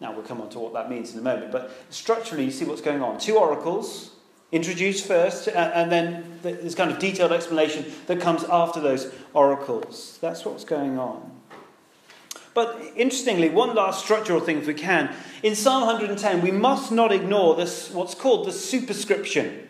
Now, 0.00 0.12
we'll 0.12 0.22
come 0.22 0.40
on 0.40 0.48
to 0.50 0.58
what 0.58 0.72
that 0.74 0.88
means 0.88 1.12
in 1.12 1.18
a 1.18 1.22
moment, 1.22 1.50
but 1.50 1.72
structurally, 1.90 2.44
you 2.44 2.50
see 2.50 2.64
what's 2.64 2.80
going 2.80 3.02
on. 3.02 3.18
Two 3.18 3.36
oracles 3.36 4.12
introduced 4.52 5.06
first, 5.06 5.48
and 5.48 5.90
then 5.90 6.38
there's 6.42 6.74
kind 6.74 6.90
of 6.90 6.98
detailed 6.98 7.32
explanation 7.32 7.84
that 8.06 8.20
comes 8.20 8.44
after 8.44 8.80
those 8.80 9.12
oracles. 9.34 10.18
That's 10.20 10.44
what's 10.44 10.64
going 10.64 10.98
on. 10.98 11.37
But 12.58 12.82
interestingly, 12.96 13.50
one 13.50 13.76
last 13.76 14.02
structural 14.02 14.40
thing, 14.40 14.58
if 14.58 14.66
we 14.66 14.74
can. 14.74 15.14
In 15.44 15.54
Psalm 15.54 15.86
110, 15.86 16.42
we 16.42 16.50
must 16.50 16.90
not 16.90 17.12
ignore 17.12 17.54
this, 17.54 17.88
what's 17.88 18.16
called 18.16 18.48
the 18.48 18.50
superscription. 18.50 19.68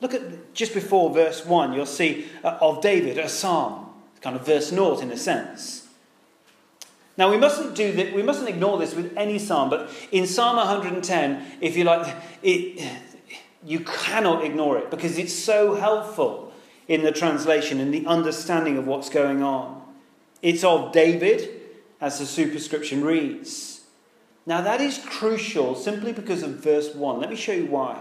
Look 0.00 0.14
at 0.14 0.54
just 0.54 0.72
before 0.72 1.12
verse 1.12 1.44
1, 1.44 1.74
you'll 1.74 1.84
see 1.84 2.24
uh, 2.42 2.56
of 2.62 2.80
David, 2.80 3.18
a 3.18 3.28
psalm, 3.28 3.90
kind 4.22 4.34
of 4.34 4.46
verse 4.46 4.72
naught 4.72 5.02
in 5.02 5.10
a 5.10 5.16
sense. 5.18 5.88
Now, 7.18 7.30
we 7.30 7.36
mustn't 7.36 7.74
do 7.74 7.92
that, 7.92 8.14
we 8.14 8.22
mustn't 8.22 8.48
ignore 8.48 8.78
this 8.78 8.94
with 8.94 9.12
any 9.14 9.38
psalm, 9.38 9.68
but 9.68 9.90
in 10.10 10.26
Psalm 10.26 10.56
110, 10.56 11.58
if 11.60 11.76
you 11.76 11.84
like, 11.84 12.16
it, 12.42 12.82
you 13.62 13.80
cannot 13.80 14.42
ignore 14.42 14.78
it 14.78 14.90
because 14.90 15.18
it's 15.18 15.34
so 15.34 15.74
helpful 15.74 16.50
in 16.88 17.02
the 17.02 17.12
translation 17.12 17.78
and 17.78 17.92
the 17.92 18.06
understanding 18.06 18.78
of 18.78 18.86
what's 18.86 19.10
going 19.10 19.42
on. 19.42 19.82
It's 20.40 20.64
of 20.64 20.92
David, 20.92 21.55
as 22.00 22.18
the 22.18 22.26
superscription 22.26 23.04
reads. 23.04 23.82
Now, 24.44 24.60
that 24.60 24.80
is 24.80 24.98
crucial 24.98 25.74
simply 25.74 26.12
because 26.12 26.42
of 26.42 26.62
verse 26.62 26.94
1. 26.94 27.20
Let 27.20 27.30
me 27.30 27.36
show 27.36 27.52
you 27.52 27.66
why. 27.66 28.00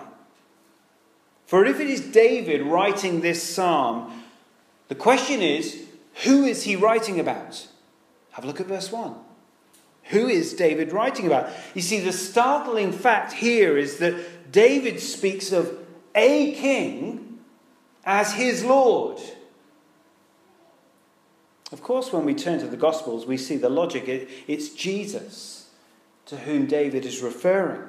For 1.48 1.66
if 1.66 1.80
it 1.80 1.88
is 1.88 2.02
David 2.02 2.62
writing 2.62 3.22
this 3.22 3.42
psalm, 3.42 4.24
the 4.88 4.96
question 4.96 5.42
is 5.42 5.86
who 6.24 6.44
is 6.44 6.64
he 6.64 6.75
writing 6.75 7.20
about? 7.20 7.68
Have 8.32 8.44
a 8.44 8.48
look 8.48 8.60
at 8.60 8.68
verse 8.68 8.92
1. 8.92 9.16
Who 10.06 10.28
is 10.28 10.54
David 10.54 10.94
writing 10.94 11.25
about? 11.25 11.50
You 11.74 11.82
see, 11.82 12.00
the 12.00 12.14
startling 12.14 12.92
fact 12.92 13.34
here 13.34 13.78
is 13.78 13.98
that 13.98 14.52
David 14.52 15.00
speaks 15.00 15.52
of 15.52 15.80
a 16.14 16.54
king 16.54 17.40
as 18.06 18.34
his 18.34 18.64
Lord. 18.64 19.20
Of 21.72 21.81
course, 21.81 22.13
when 22.13 22.25
we 22.25 22.36
turn 22.36 22.60
to 22.60 22.67
the 22.67 22.77
Gospels, 22.77 23.25
we 23.25 23.38
see 23.38 23.57
the 23.57 23.69
logic. 23.69 24.05
it's 24.48 24.69
Jesus 24.69 25.69
to 26.27 26.38
whom 26.38 26.65
David 26.65 27.05
is 27.05 27.22
referring. 27.22 27.81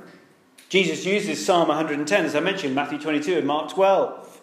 Jesus 0.69 1.05
uses 1.05 1.45
Psalm 1.45 1.69
110, 1.69 2.25
as 2.25 2.35
I 2.35 2.41
mentioned, 2.41 2.75
Matthew 2.75 2.99
22 2.99 3.39
and 3.39 3.47
Mark 3.47 3.71
12. 3.71 4.41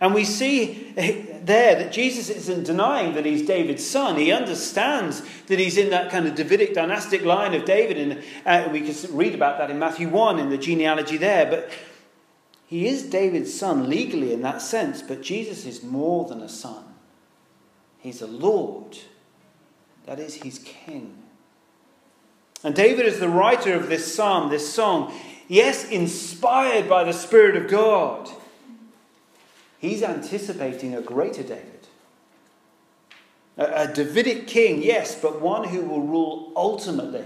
And 0.00 0.14
we 0.14 0.24
see 0.24 0.92
there 1.44 1.76
that 1.76 1.92
Jesus 1.92 2.28
isn't 2.28 2.64
denying 2.64 3.14
that 3.14 3.24
he's 3.24 3.46
David's 3.46 3.86
son. 3.86 4.16
He 4.16 4.32
understands 4.32 5.22
that 5.46 5.58
he's 5.58 5.76
in 5.76 5.90
that 5.90 6.10
kind 6.10 6.26
of 6.26 6.34
Davidic 6.34 6.74
dynastic 6.74 7.24
line 7.24 7.54
of 7.54 7.64
David. 7.64 7.98
And 7.98 8.22
uh, 8.44 8.68
we 8.70 8.80
can 8.80 9.16
read 9.16 9.34
about 9.34 9.58
that 9.58 9.70
in 9.70 9.78
Matthew 9.78 10.08
1 10.08 10.38
in 10.38 10.50
the 10.50 10.58
genealogy 10.58 11.16
there. 11.16 11.46
But 11.46 11.70
he 12.66 12.88
is 12.88 13.04
David's 13.04 13.54
son 13.54 13.88
legally 13.88 14.32
in 14.32 14.42
that 14.42 14.60
sense. 14.60 15.02
But 15.02 15.22
Jesus 15.22 15.66
is 15.66 15.82
more 15.82 16.28
than 16.28 16.40
a 16.40 16.48
son. 16.48 16.84
He's 18.02 18.20
a 18.20 18.26
Lord. 18.26 18.98
That 20.06 20.18
is, 20.18 20.34
he's 20.34 20.58
king. 20.58 21.16
And 22.64 22.74
David 22.74 23.06
is 23.06 23.20
the 23.20 23.28
writer 23.28 23.74
of 23.74 23.88
this 23.88 24.12
psalm, 24.12 24.50
this 24.50 24.72
song. 24.72 25.14
Yes, 25.48 25.88
inspired 25.88 26.88
by 26.88 27.04
the 27.04 27.12
Spirit 27.12 27.56
of 27.56 27.70
God. 27.70 28.28
He's 29.78 30.02
anticipating 30.02 30.94
a 30.94 31.00
greater 31.00 31.42
David. 31.42 31.86
A, 33.56 33.82
a 33.82 33.92
Davidic 33.92 34.46
king, 34.46 34.82
yes, 34.82 35.20
but 35.20 35.40
one 35.40 35.68
who 35.68 35.82
will 35.82 36.02
rule 36.02 36.52
ultimately. 36.56 37.24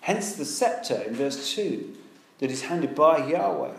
Hence 0.00 0.34
the 0.34 0.44
scepter 0.44 1.02
in 1.02 1.14
verse 1.14 1.54
2 1.54 1.96
that 2.38 2.50
is 2.50 2.62
handed 2.62 2.94
by 2.94 3.26
Yahweh. 3.26 3.74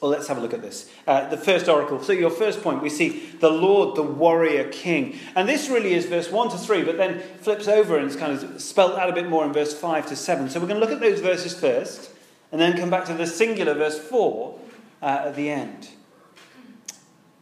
Well, 0.00 0.10
let's 0.10 0.28
have 0.28 0.38
a 0.38 0.40
look 0.40 0.54
at 0.54 0.62
this. 0.62 0.90
Uh, 1.06 1.28
the 1.28 1.36
first 1.36 1.68
oracle. 1.68 2.02
So, 2.02 2.12
your 2.12 2.30
first 2.30 2.62
point, 2.62 2.82
we 2.82 2.88
see 2.88 3.30
the 3.38 3.50
Lord, 3.50 3.96
the 3.96 4.02
warrior 4.02 4.64
king. 4.70 5.18
And 5.36 5.46
this 5.46 5.68
really 5.68 5.92
is 5.92 6.06
verse 6.06 6.30
1 6.30 6.50
to 6.50 6.58
3, 6.58 6.84
but 6.84 6.96
then 6.96 7.20
flips 7.40 7.68
over 7.68 7.98
and 7.98 8.08
is 8.08 8.16
kind 8.16 8.32
of 8.32 8.62
spelt 8.62 8.98
out 8.98 9.10
a 9.10 9.12
bit 9.12 9.28
more 9.28 9.44
in 9.44 9.52
verse 9.52 9.74
5 9.74 10.06
to 10.06 10.16
7. 10.16 10.48
So, 10.48 10.58
we're 10.58 10.68
going 10.68 10.80
to 10.80 10.86
look 10.86 10.94
at 10.94 11.00
those 11.00 11.20
verses 11.20 11.58
first, 11.58 12.12
and 12.50 12.58
then 12.58 12.78
come 12.78 12.88
back 12.88 13.04
to 13.06 13.14
the 13.14 13.26
singular 13.26 13.74
verse 13.74 13.98
4 13.98 14.58
uh, 15.02 15.04
at 15.26 15.36
the 15.36 15.50
end. 15.50 15.90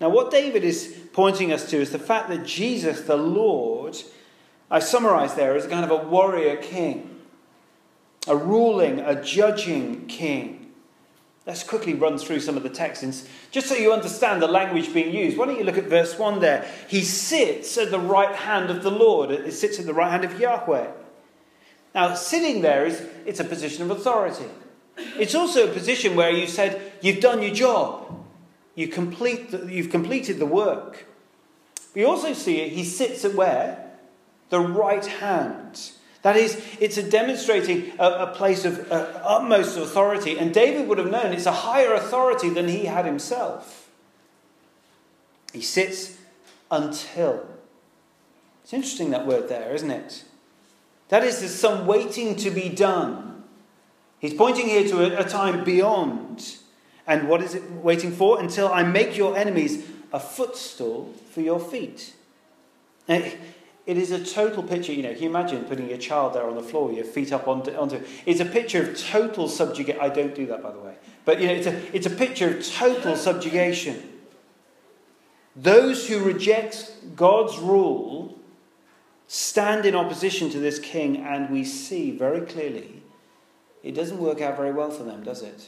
Now, 0.00 0.09
what 0.09 0.33
David 0.33 0.65
is 0.65 0.97
pointing 1.12 1.53
us 1.53 1.71
to 1.71 1.77
is 1.77 1.91
the 1.91 1.99
fact 1.99 2.29
that 2.29 2.45
Jesus, 2.45 3.03
the 3.03 3.17
Lord, 3.17 3.97
I 4.69 4.81
summarize 4.81 5.35
there 5.35 5.57
as 5.57 5.67
kind 5.67 5.85
of 5.85 5.93
a 5.93 6.09
warrior 6.09 6.57
king, 6.57 7.21
a 8.27 8.37
ruling, 8.37 8.99
a 8.99 9.23
judging 9.23 10.07
king. 10.07 10.58
Let's 11.49 11.64
quickly 11.64 11.95
run 11.95 12.19
through 12.19 12.40
some 12.40 12.59
of 12.59 12.62
the 12.62 12.69
texts, 12.69 13.26
just 13.50 13.69
so 13.69 13.75
you 13.75 13.90
understand 13.90 14.43
the 14.43 14.47
language 14.47 14.93
being 14.93 15.14
used. 15.14 15.38
Why 15.38 15.47
don't 15.47 15.59
you 15.59 15.64
look 15.64 15.78
at 15.78 15.85
verse 15.85 16.19
1 16.19 16.40
there? 16.40 16.71
He 16.88 17.00
sits 17.00 17.78
at 17.78 17.90
the 17.90 17.99
right 17.99 18.37
hand 18.37 18.69
of 18.69 18.83
the 18.83 18.90
Lord, 18.90 19.31
it 19.31 19.50
sits 19.52 19.81
at 19.81 19.87
the 19.87 19.95
right 19.95 20.11
hand 20.11 20.25
of 20.25 20.38
Yahweh. 20.38 20.88
Now, 21.95 22.14
sitting 22.14 22.61
there 22.61 22.85
is 22.85 23.02
it's 23.25 23.40
a 23.40 23.45
position 23.45 23.83
of 23.83 23.90
authority. 23.90 24.45
It's 25.19 25.35
also 25.35 25.67
a 25.67 25.73
position 25.73 26.17
where 26.17 26.31
you 26.31 26.47
said, 26.47 26.93
You've 27.00 27.21
done 27.21 27.40
your 27.40 27.55
job, 27.55 28.26
you 28.75 28.87
complete 28.87 29.50
the, 29.50 29.73
you've 29.73 29.90
completed 29.90 30.38
the 30.38 30.47
work. 30.47 31.07
We 31.95 32.05
also 32.05 32.35
see 32.35 32.61
it, 32.61 32.73
he 32.73 32.85
sits 32.85 33.25
at 33.25 33.33
where? 33.35 33.90
The 34.50 34.61
right 34.61 35.07
hand. 35.07 35.93
That 36.23 36.37
is, 36.37 36.61
it's 36.81 36.99
a 36.99 37.09
demonstrating 37.09 37.93
a, 37.99 38.05
a 38.05 38.27
place 38.35 38.65
of 38.65 38.91
uh, 38.91 39.21
utmost 39.25 39.79
authority. 39.79 40.39
And 40.39 40.53
David 40.53 40.89
would 40.89 40.99
have 40.99 41.11
known 41.11 41.33
it's 41.33 41.47
a 41.47 41.53
higher 41.53 41.95
authority 41.95 42.51
than 42.51 42.69
he 42.69 42.87
had 42.87 43.05
himself. 43.05 43.89
He 45.53 45.61
sits 45.61 46.19
until. 46.71 47.47
It's 48.65 48.73
interesting 48.73 49.11
that 49.11 49.27
word 49.27 49.49
there, 49.49 49.75
isn't 49.75 49.91
it? 49.91 50.25
That 51.09 51.25
is, 51.25 51.41
there's 51.41 51.55
some 51.55 51.87
waiting 51.87 52.37
to 52.37 52.51
be 52.51 52.69
done. 52.69 53.45
He's 54.19 54.35
pointing 54.35 54.67
here 54.67 54.87
to 54.89 55.19
a, 55.19 55.25
a 55.25 55.29
time 55.29 55.65
beyond. 55.65 56.57
And 57.07 57.29
what 57.29 57.43
is 57.43 57.55
it 57.55 57.71
waiting 57.71 58.13
for? 58.13 58.41
Until 58.41 58.69
I 58.69 58.83
make 58.83 59.17
your 59.17 59.37
enemies 59.37 59.87
a 60.13 60.21
footstool 60.21 61.15
for 61.31 61.41
your 61.41 61.61
feet. 61.61 62.15
Now, 63.09 63.31
it 63.88 63.97
is 63.97 64.11
a 64.11 64.23
total 64.23 64.62
picture. 64.62 64.92
You 64.92 65.02
know, 65.02 65.14
can 65.14 65.23
you 65.23 65.30
imagine 65.30 65.64
putting 65.64 65.88
your 65.88 65.97
child 65.97 66.35
there 66.35 66.47
on 66.47 66.54
the 66.54 66.62
floor, 66.62 66.92
your 66.92 67.07
feet 67.07 67.33
up 67.33 67.49
onto, 67.49 67.75
onto 67.75 68.02
It's 68.26 68.38
a 68.38 68.45
picture 68.45 68.83
of 68.83 68.99
total 68.99 69.49
subjugation. 69.49 69.99
I 69.99 70.11
don't 70.11 70.35
do 70.35 70.47
that, 70.49 70.62
by 70.62 70.73
the 70.73 70.78
way. 70.78 70.95
But, 71.25 71.40
you 71.40 71.47
know, 71.47 71.54
it's 71.54 71.66
a, 71.66 71.97
it's 71.97 72.04
a 72.04 72.11
picture 72.11 72.59
of 72.59 72.66
total 72.66 73.16
subjugation. 73.16 74.21
Those 75.57 76.07
who 76.07 76.23
reject 76.23 77.16
God's 77.16 77.57
rule 77.57 78.38
stand 79.26 79.87
in 79.87 79.95
opposition 79.95 80.50
to 80.50 80.59
this 80.59 80.78
king, 80.78 81.25
and 81.25 81.49
we 81.49 81.64
see 81.64 82.11
very 82.11 82.42
clearly 82.42 83.02
it 83.83 83.92
doesn't 83.92 84.18
work 84.18 84.42
out 84.42 84.59
very 84.59 84.71
well 84.71 84.90
for 84.90 85.04
them, 85.04 85.25
does 85.25 85.40
it? 85.40 85.66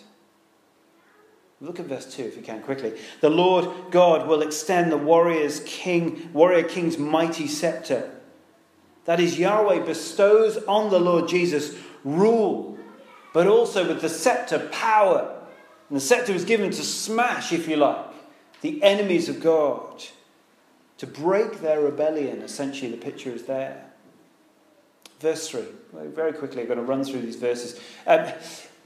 Look 1.61 1.79
at 1.79 1.87
verse 1.87 2.15
2 2.15 2.23
if 2.23 2.37
you 2.37 2.43
can 2.43 2.63
quickly. 2.63 2.99
The 3.21 3.29
Lord 3.29 3.69
God 3.91 4.27
will 4.27 4.41
extend 4.41 4.91
the 4.91 4.97
warrior's 4.97 5.61
king, 5.67 6.31
warrior 6.33 6.63
king's 6.63 6.97
mighty 6.97 7.47
scepter. 7.47 8.11
That 9.05 9.21
is, 9.21 9.39
Yahweh 9.39 9.85
bestows 9.85 10.57
on 10.65 10.91
the 10.91 11.01
Lord 11.01 11.29
Jesus 11.29 11.77
rule, 12.05 12.79
but 13.35 13.47
also 13.47 13.87
with 13.87 14.01
the 14.01 14.09
scepter 14.09 14.59
power. 14.71 15.37
And 15.89 15.97
the 15.97 16.01
scepter 16.01 16.33
was 16.33 16.45
given 16.45 16.71
to 16.71 16.83
smash, 16.83 17.53
if 17.53 17.69
you 17.69 17.77
like, 17.77 18.07
the 18.63 18.83
enemies 18.83 19.29
of 19.29 19.41
God, 19.41 20.05
to 20.99 21.07
break 21.07 21.61
their 21.61 21.81
rebellion. 21.81 22.41
Essentially, 22.43 22.91
the 22.91 22.97
picture 22.97 23.31
is 23.31 23.45
there. 23.45 23.85
Verse 25.19 25.49
3. 25.49 25.63
Very 25.93 26.33
quickly, 26.33 26.63
I'm 26.63 26.69
going 26.69 26.79
to 26.79 26.85
run 26.85 27.05
through 27.05 27.21
these 27.21 27.37
verses. 27.37 27.79
Um, 28.07 28.27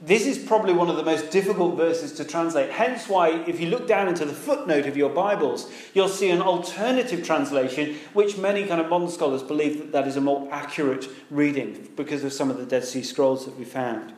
this 0.05 0.27
is 0.27 0.37
probably 0.37 0.73
one 0.73 0.87
of 0.87 0.97
the 0.97 1.03
most 1.03 1.31
difficult 1.31 1.77
verses 1.77 2.13
to 2.13 2.25
translate. 2.25 2.69
Hence, 2.69 3.09
why, 3.09 3.43
if 3.47 3.59
you 3.59 3.69
look 3.69 3.87
down 3.87 4.07
into 4.07 4.23
the 4.23 4.33
footnote 4.33 4.85
of 4.85 4.95
your 4.95 5.09
Bibles, 5.09 5.71
you'll 5.95 6.09
see 6.09 6.29
an 6.29 6.41
alternative 6.41 7.25
translation, 7.25 7.95
which 8.13 8.37
many 8.37 8.67
kind 8.67 8.79
of 8.79 8.87
modern 8.87 9.09
scholars 9.09 9.41
believe 9.41 9.79
that 9.79 9.91
that 9.93 10.07
is 10.07 10.15
a 10.15 10.21
more 10.21 10.47
accurate 10.51 11.07
reading 11.31 11.89
because 11.95 12.23
of 12.23 12.33
some 12.33 12.51
of 12.51 12.57
the 12.57 12.65
Dead 12.67 12.83
Sea 12.83 13.01
Scrolls 13.01 13.45
that 13.45 13.57
we 13.57 13.65
found. 13.65 14.13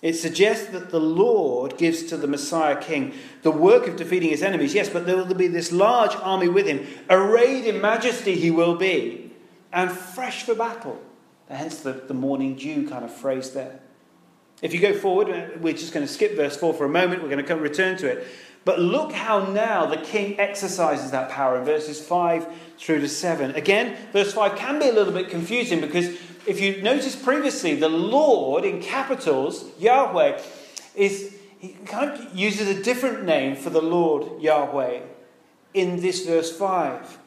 It 0.00 0.14
suggests 0.14 0.68
that 0.68 0.90
the 0.90 1.00
Lord 1.00 1.76
gives 1.76 2.04
to 2.04 2.16
the 2.16 2.28
Messiah 2.28 2.80
King 2.80 3.12
the 3.42 3.50
work 3.50 3.88
of 3.88 3.96
defeating 3.96 4.30
his 4.30 4.42
enemies, 4.42 4.74
yes, 4.74 4.88
but 4.88 5.04
there 5.04 5.16
will 5.16 5.34
be 5.34 5.48
this 5.48 5.70
large 5.70 6.14
army 6.16 6.48
with 6.48 6.66
him. 6.66 6.86
Arrayed 7.10 7.66
in 7.66 7.82
majesty, 7.82 8.36
he 8.36 8.50
will 8.50 8.76
be, 8.76 9.32
and 9.70 9.90
fresh 9.90 10.44
for 10.44 10.54
battle. 10.54 11.02
Hence 11.50 11.80
the, 11.80 11.92
the 11.92 12.14
morning 12.14 12.54
dew 12.54 12.88
kind 12.88 13.04
of 13.04 13.14
phrase 13.14 13.50
there. 13.50 13.80
If 14.60 14.74
you 14.74 14.80
go 14.80 14.92
forward, 14.92 15.30
uh, 15.30 15.58
we're 15.60 15.74
just 15.74 15.92
going 15.92 16.06
to 16.06 16.12
skip 16.12 16.36
verse 16.36 16.56
4 16.56 16.74
for 16.74 16.84
a 16.84 16.88
moment, 16.88 17.22
we're 17.22 17.28
going 17.28 17.42
to 17.42 17.46
come 17.46 17.60
return 17.60 17.96
to 17.98 18.08
it. 18.08 18.26
But 18.64 18.80
look 18.80 19.12
how 19.12 19.46
now 19.46 19.86
the 19.86 19.96
king 19.96 20.38
exercises 20.38 21.12
that 21.12 21.30
power 21.30 21.58
in 21.58 21.64
verses 21.64 22.04
5 22.04 22.46
through 22.78 23.00
to 23.00 23.08
7. 23.08 23.54
Again, 23.54 23.96
verse 24.12 24.32
5 24.32 24.56
can 24.56 24.78
be 24.78 24.88
a 24.88 24.92
little 24.92 25.12
bit 25.12 25.30
confusing 25.30 25.80
because 25.80 26.06
if 26.46 26.60
you 26.60 26.82
notice 26.82 27.14
previously, 27.14 27.76
the 27.76 27.88
Lord 27.88 28.64
in 28.64 28.82
capitals, 28.82 29.64
Yahweh, 29.78 30.40
is 30.94 31.34
he 31.58 31.76
kind 31.86 32.10
of 32.10 32.34
uses 32.34 32.68
a 32.68 32.82
different 32.82 33.24
name 33.24 33.56
for 33.56 33.70
the 33.70 33.82
Lord 33.82 34.40
Yahweh 34.40 35.00
in 35.74 36.00
this 36.00 36.26
verse 36.26 36.56
5. 36.56 37.18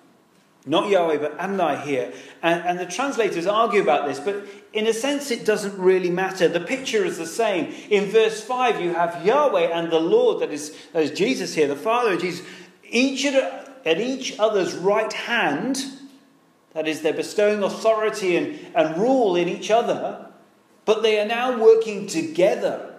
Not 0.66 0.90
Yahweh, 0.90 1.18
but 1.18 1.40
Adonai 1.40 1.78
here. 1.84 2.14
And, 2.44 2.64
and 2.64 2.80
the 2.80 2.86
translators 2.86 3.48
argue 3.48 3.82
about 3.82 4.08
this, 4.08 4.20
but 4.20 4.46
in 4.74 4.86
a 4.86 4.94
sense, 4.94 5.32
it 5.32 5.44
doesn't 5.44 5.78
really 5.78 6.12
matter. 6.12 6.48
The 6.48 6.60
picture 6.60 7.04
is 7.04 7.18
the 7.18 7.26
same. 7.26 7.74
In 7.90 8.06
verse 8.06 8.44
5, 8.44 8.80
you 8.80 8.94
have 8.94 9.26
Yahweh 9.26 9.70
and 9.74 9.92
the 9.92 10.00
Lord, 10.00 10.42
that 10.42 10.52
is, 10.52 10.76
that 10.94 11.02
is 11.02 11.12
Jesus 11.12 11.56
here, 11.56 11.68
the 11.68 11.76
Father 11.76 12.14
of 12.14 12.22
Jesus, 12.22 12.46
each 12.88 13.26
at, 13.26 13.82
at 13.86 14.00
each 14.00 14.38
other's 14.38 14.76
right 14.76 15.12
hand. 15.12 15.84
That 16.74 16.88
is, 16.88 17.02
they're 17.02 17.14
bestowing 17.14 17.64
authority 17.64 18.38
and, 18.38 18.60
and 18.76 18.98
rule 19.02 19.36
in 19.36 19.50
each 19.50 19.72
other, 19.72 20.28
but 20.86 21.02
they 21.02 21.20
are 21.20 21.28
now 21.28 21.60
working 21.60 22.06
together 22.06 22.94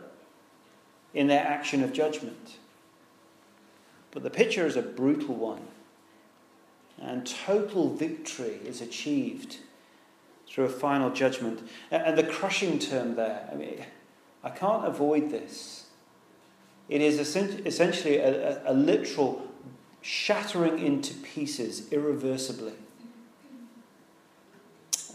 in 1.15 1.29
their 1.29 1.47
action 1.47 1.85
of 1.85 1.93
judgment. 1.93 2.59
But 4.11 4.25
the 4.25 4.31
picture 4.31 4.67
is 4.67 4.77
a 4.77 4.83
brutal 4.83 5.37
one 5.37 5.63
and 7.03 7.27
total 7.27 7.93
victory 7.95 8.61
is 8.65 8.81
achieved 8.81 9.59
through 10.49 10.65
a 10.67 10.71
final 10.71 11.11
judgment. 11.11 11.69
And 11.91 12.17
the 12.17 12.23
crushing 12.23 12.79
term 12.79 13.17
there, 13.17 13.49
I 13.51 13.57
mean, 13.57 13.85
I 14.45 14.51
can't 14.51 14.87
avoid 14.87 15.31
this. 15.31 15.87
It 16.89 17.01
is 17.01 17.19
essentially 17.19 18.19
a, 18.19 18.63
a, 18.67 18.73
a 18.73 18.75
literal 18.75 19.49
shattering 20.01 20.79
into 20.79 21.15
pieces 21.15 21.91
irreversibly. 21.93 22.75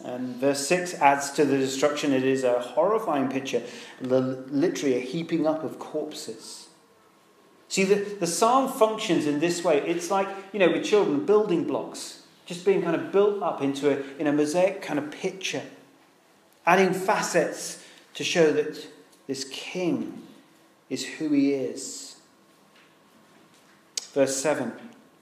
And 0.04 0.36
verse 0.38 0.68
6 0.68 0.96
adds 0.96 1.32
to 1.32 1.46
the 1.46 1.58
destruction. 1.58 2.14
It 2.14 2.24
is 2.24 2.44
a 2.44 2.60
horrifying 2.60 3.30
picture, 3.30 3.64
literally 4.02 4.96
a 4.96 5.00
heaping 5.00 5.48
up 5.48 5.64
of 5.64 5.80
corpses. 5.80 6.67
See, 7.70 7.84
the, 7.84 7.96
the 7.96 8.28
psalm 8.28 8.72
functions 8.72 9.26
in 9.26 9.40
this 9.40 9.64
way. 9.64 9.80
It's 9.82 10.10
like, 10.10 10.28
you 10.54 10.60
know, 10.60 10.72
with 10.72 10.86
children, 10.86 11.26
building 11.26 11.66
blocks, 11.66 12.24
just 12.46 12.66
being 12.66 12.82
kind 12.82 12.96
of 12.96 13.12
built 13.12 13.44
up 13.44 13.62
into 13.62 13.90
a, 13.92 14.04
in 14.20 14.28
a 14.28 14.32
mosaic 14.32 14.82
kind 14.82 14.98
of 14.98 15.12
picture, 15.12 15.64
adding 16.66 16.94
facets 16.94 17.84
to 18.14 18.24
show 18.24 18.52
that 18.54 18.88
this 19.28 19.44
king 19.52 20.24
is 20.90 21.06
who 21.06 21.30
he 21.30 21.54
is. 21.54 22.16
Verse 24.14 24.38
7 24.38 24.72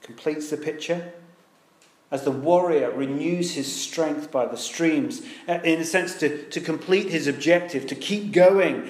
completes 0.02 0.50
the 0.50 0.56
picture 0.56 1.12
as 2.10 2.22
the 2.22 2.30
warrior 2.30 2.90
renews 2.92 3.54
his 3.54 3.70
strength 3.70 4.30
by 4.30 4.46
the 4.46 4.56
streams, 4.56 5.22
uh, 5.48 5.58
in 5.64 5.80
a 5.80 5.84
sense, 5.84 6.14
to, 6.20 6.48
to 6.50 6.60
complete 6.60 7.10
his 7.10 7.26
objective, 7.26 7.86
to 7.88 7.96
keep 7.96 8.32
going 8.32 8.88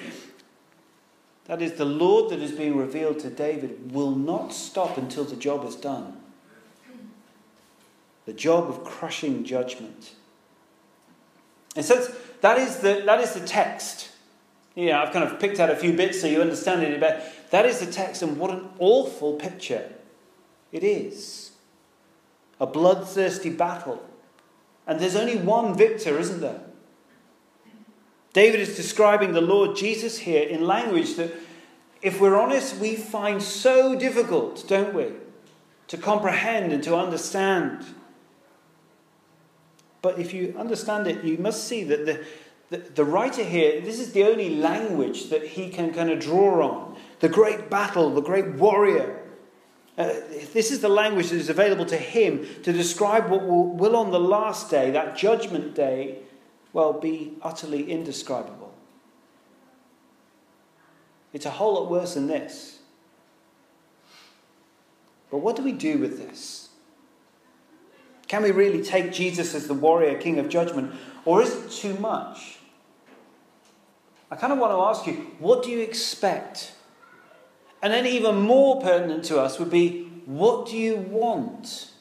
that 1.47 1.61
is, 1.61 1.73
the 1.73 1.85
Lord 1.85 2.29
that 2.31 2.39
is 2.39 2.51
being 2.51 2.77
revealed 2.77 3.19
to 3.19 3.29
David 3.29 3.91
will 3.93 4.11
not 4.11 4.53
stop 4.53 4.97
until 4.97 5.23
the 5.23 5.35
job 5.35 5.65
is 5.65 5.75
done. 5.75 6.17
The 8.25 8.33
job 8.33 8.69
of 8.69 8.83
crushing 8.83 9.45
judgment. 9.45 10.13
And 11.75 11.85
so 11.85 12.05
that 12.41 12.57
is 12.57 12.77
the, 12.77 13.03
that 13.05 13.21
is 13.21 13.33
the 13.33 13.45
text. 13.47 14.09
Yeah, 14.75 15.01
I've 15.01 15.13
kind 15.13 15.23
of 15.23 15.39
picked 15.39 15.59
out 15.59 15.69
a 15.69 15.75
few 15.75 15.93
bits 15.93 16.21
so 16.21 16.27
you 16.27 16.41
understand 16.41 16.83
it 16.83 16.99
bit. 16.99 17.23
That 17.51 17.65
is 17.65 17.79
the 17.79 17.91
text, 17.91 18.21
and 18.21 18.37
what 18.37 18.51
an 18.51 18.67
awful 18.79 19.33
picture 19.33 19.89
it 20.71 20.83
is. 20.83 21.51
A 22.59 22.67
bloodthirsty 22.67 23.49
battle. 23.49 24.03
And 24.85 24.99
there's 24.99 25.15
only 25.15 25.37
one 25.37 25.77
victor, 25.77 26.19
isn't 26.19 26.41
there? 26.41 26.61
David 28.37 28.59
is 28.59 28.75
describing 28.75 29.33
the 29.33 29.41
Lord 29.41 29.75
Jesus 29.75 30.19
here 30.19 30.47
in 30.47 30.63
language 30.63 31.15
that, 31.15 31.33
if 32.03 32.21
we're 32.21 32.39
honest, 32.39 32.77
we 32.77 32.95
find 32.95 33.41
so 33.41 33.97
difficult, 33.97 34.63
don't 34.67 34.93
we, 34.93 35.07
to 35.87 35.97
comprehend 35.97 36.71
and 36.71 36.83
to 36.83 36.95
understand. 36.95 37.83
But 40.03 40.19
if 40.19 40.35
you 40.35 40.53
understand 40.55 41.07
it, 41.07 41.23
you 41.23 41.39
must 41.39 41.67
see 41.67 41.83
that 41.85 42.05
the, 42.05 42.23
the, 42.69 42.77
the 42.77 43.03
writer 43.03 43.43
here, 43.43 43.81
this 43.81 43.99
is 43.99 44.11
the 44.11 44.25
only 44.25 44.55
language 44.57 45.31
that 45.31 45.43
he 45.43 45.71
can 45.71 45.91
kind 45.91 46.11
of 46.11 46.19
draw 46.19 46.61
on. 46.61 46.95
The 47.21 47.29
great 47.29 47.71
battle, 47.71 48.13
the 48.13 48.21
great 48.21 48.49
warrior. 48.49 49.19
Uh, 49.97 50.13
this 50.53 50.69
is 50.69 50.81
the 50.81 50.89
language 50.89 51.29
that 51.29 51.37
is 51.37 51.49
available 51.49 51.87
to 51.87 51.97
him 51.97 52.45
to 52.61 52.71
describe 52.71 53.31
what 53.31 53.47
will, 53.47 53.65
will 53.69 53.95
on 53.95 54.11
the 54.11 54.19
last 54.19 54.69
day, 54.69 54.91
that 54.91 55.17
judgment 55.17 55.73
day, 55.73 56.19
well, 56.73 56.93
be 56.93 57.33
utterly 57.41 57.89
indescribable. 57.89 58.73
It's 61.33 61.45
a 61.45 61.51
whole 61.51 61.75
lot 61.75 61.89
worse 61.89 62.13
than 62.13 62.27
this. 62.27 62.79
But 65.29 65.39
what 65.39 65.55
do 65.55 65.63
we 65.63 65.73
do 65.73 65.97
with 65.97 66.17
this? 66.17 66.69
Can 68.27 68.43
we 68.43 68.51
really 68.51 68.83
take 68.83 69.11
Jesus 69.11 69.55
as 69.55 69.67
the 69.67 69.73
warrior 69.73 70.17
king 70.17 70.39
of 70.39 70.49
judgment, 70.49 70.93
or 71.25 71.41
is 71.41 71.53
it 71.53 71.71
too 71.71 71.93
much? 71.95 72.59
I 74.29 74.35
kind 74.35 74.51
of 74.51 74.59
want 74.59 74.73
to 74.73 74.81
ask 74.81 75.07
you, 75.07 75.31
what 75.39 75.63
do 75.63 75.69
you 75.69 75.79
expect? 75.79 76.73
And 77.81 77.93
then, 77.93 78.05
even 78.05 78.35
more 78.41 78.81
pertinent 78.81 79.23
to 79.25 79.39
us 79.39 79.59
would 79.59 79.69
be, 79.69 80.03
what 80.25 80.67
do 80.67 80.75
you 80.75 80.97
want? 80.97 81.91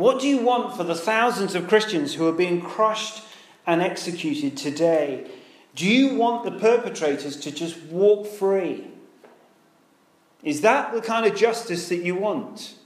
What 0.00 0.18
do 0.18 0.26
you 0.26 0.38
want 0.38 0.74
for 0.74 0.82
the 0.82 0.94
thousands 0.94 1.54
of 1.54 1.68
Christians 1.68 2.14
who 2.14 2.26
are 2.26 2.32
being 2.32 2.62
crushed 2.62 3.22
and 3.66 3.82
executed 3.82 4.56
today? 4.56 5.30
Do 5.74 5.86
you 5.86 6.14
want 6.14 6.42
the 6.42 6.52
perpetrators 6.52 7.36
to 7.40 7.50
just 7.50 7.78
walk 7.82 8.26
free? 8.26 8.86
Is 10.42 10.62
that 10.62 10.94
the 10.94 11.02
kind 11.02 11.26
of 11.26 11.36
justice 11.36 11.90
that 11.90 11.98
you 11.98 12.14
want? 12.14 12.76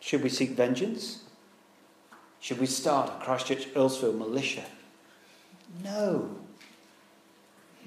Should 0.00 0.22
we 0.22 0.30
seek 0.30 0.52
vengeance? 0.52 1.24
Should 2.40 2.60
we 2.60 2.66
start 2.66 3.10
a 3.10 3.22
Christchurch 3.22 3.66
Earlsfield 3.74 4.16
militia? 4.16 4.64
No. 5.84 6.38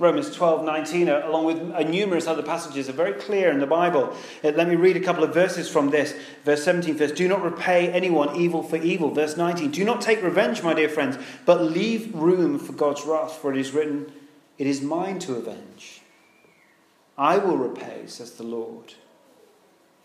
Romans 0.02 0.36
12, 0.36 0.66
19, 0.66 1.10
uh, 1.10 1.22
along 1.26 1.46
with 1.46 1.62
uh, 1.74 1.84
numerous 1.84 2.26
other 2.26 2.42
passages, 2.42 2.90
are 2.90 2.94
very 2.94 3.14
clear 3.14 3.52
in 3.52 3.60
the 3.60 3.68
Bible. 3.68 4.16
Uh, 4.44 4.50
let 4.50 4.68
me 4.68 4.76
read 4.76 4.98
a 4.98 5.00
couple 5.00 5.24
of 5.24 5.32
verses 5.32 5.70
from 5.70 5.92
this. 5.92 6.16
Verse 6.44 6.64
17 6.64 6.96
first. 6.96 7.16
Do 7.16 7.28
not 7.28 7.44
repay 7.44 7.90
anyone 7.92 8.36
evil 8.36 8.64
for 8.64 8.78
evil. 8.78 9.12
Verse 9.12 9.38
19. 9.38 9.70
Do 9.70 9.86
not 9.86 10.02
take 10.02 10.24
revenge, 10.24 10.64
my 10.64 10.74
dear 10.74 10.90
friends, 10.90 11.20
but 11.46 11.62
leave 11.62 12.14
room 12.16 12.58
for 12.58 12.74
God's 12.74 13.06
wrath, 13.06 13.34
for 13.34 13.54
it 13.54 13.60
is 13.60 13.74
written, 13.74 14.12
It 14.58 14.66
is 14.66 14.82
mine 14.82 15.20
to 15.20 15.36
avenge. 15.36 16.02
I 17.16 17.38
will 17.38 17.58
repay, 17.58 18.08
says 18.08 18.32
the 18.32 18.44
Lord. 18.44 18.96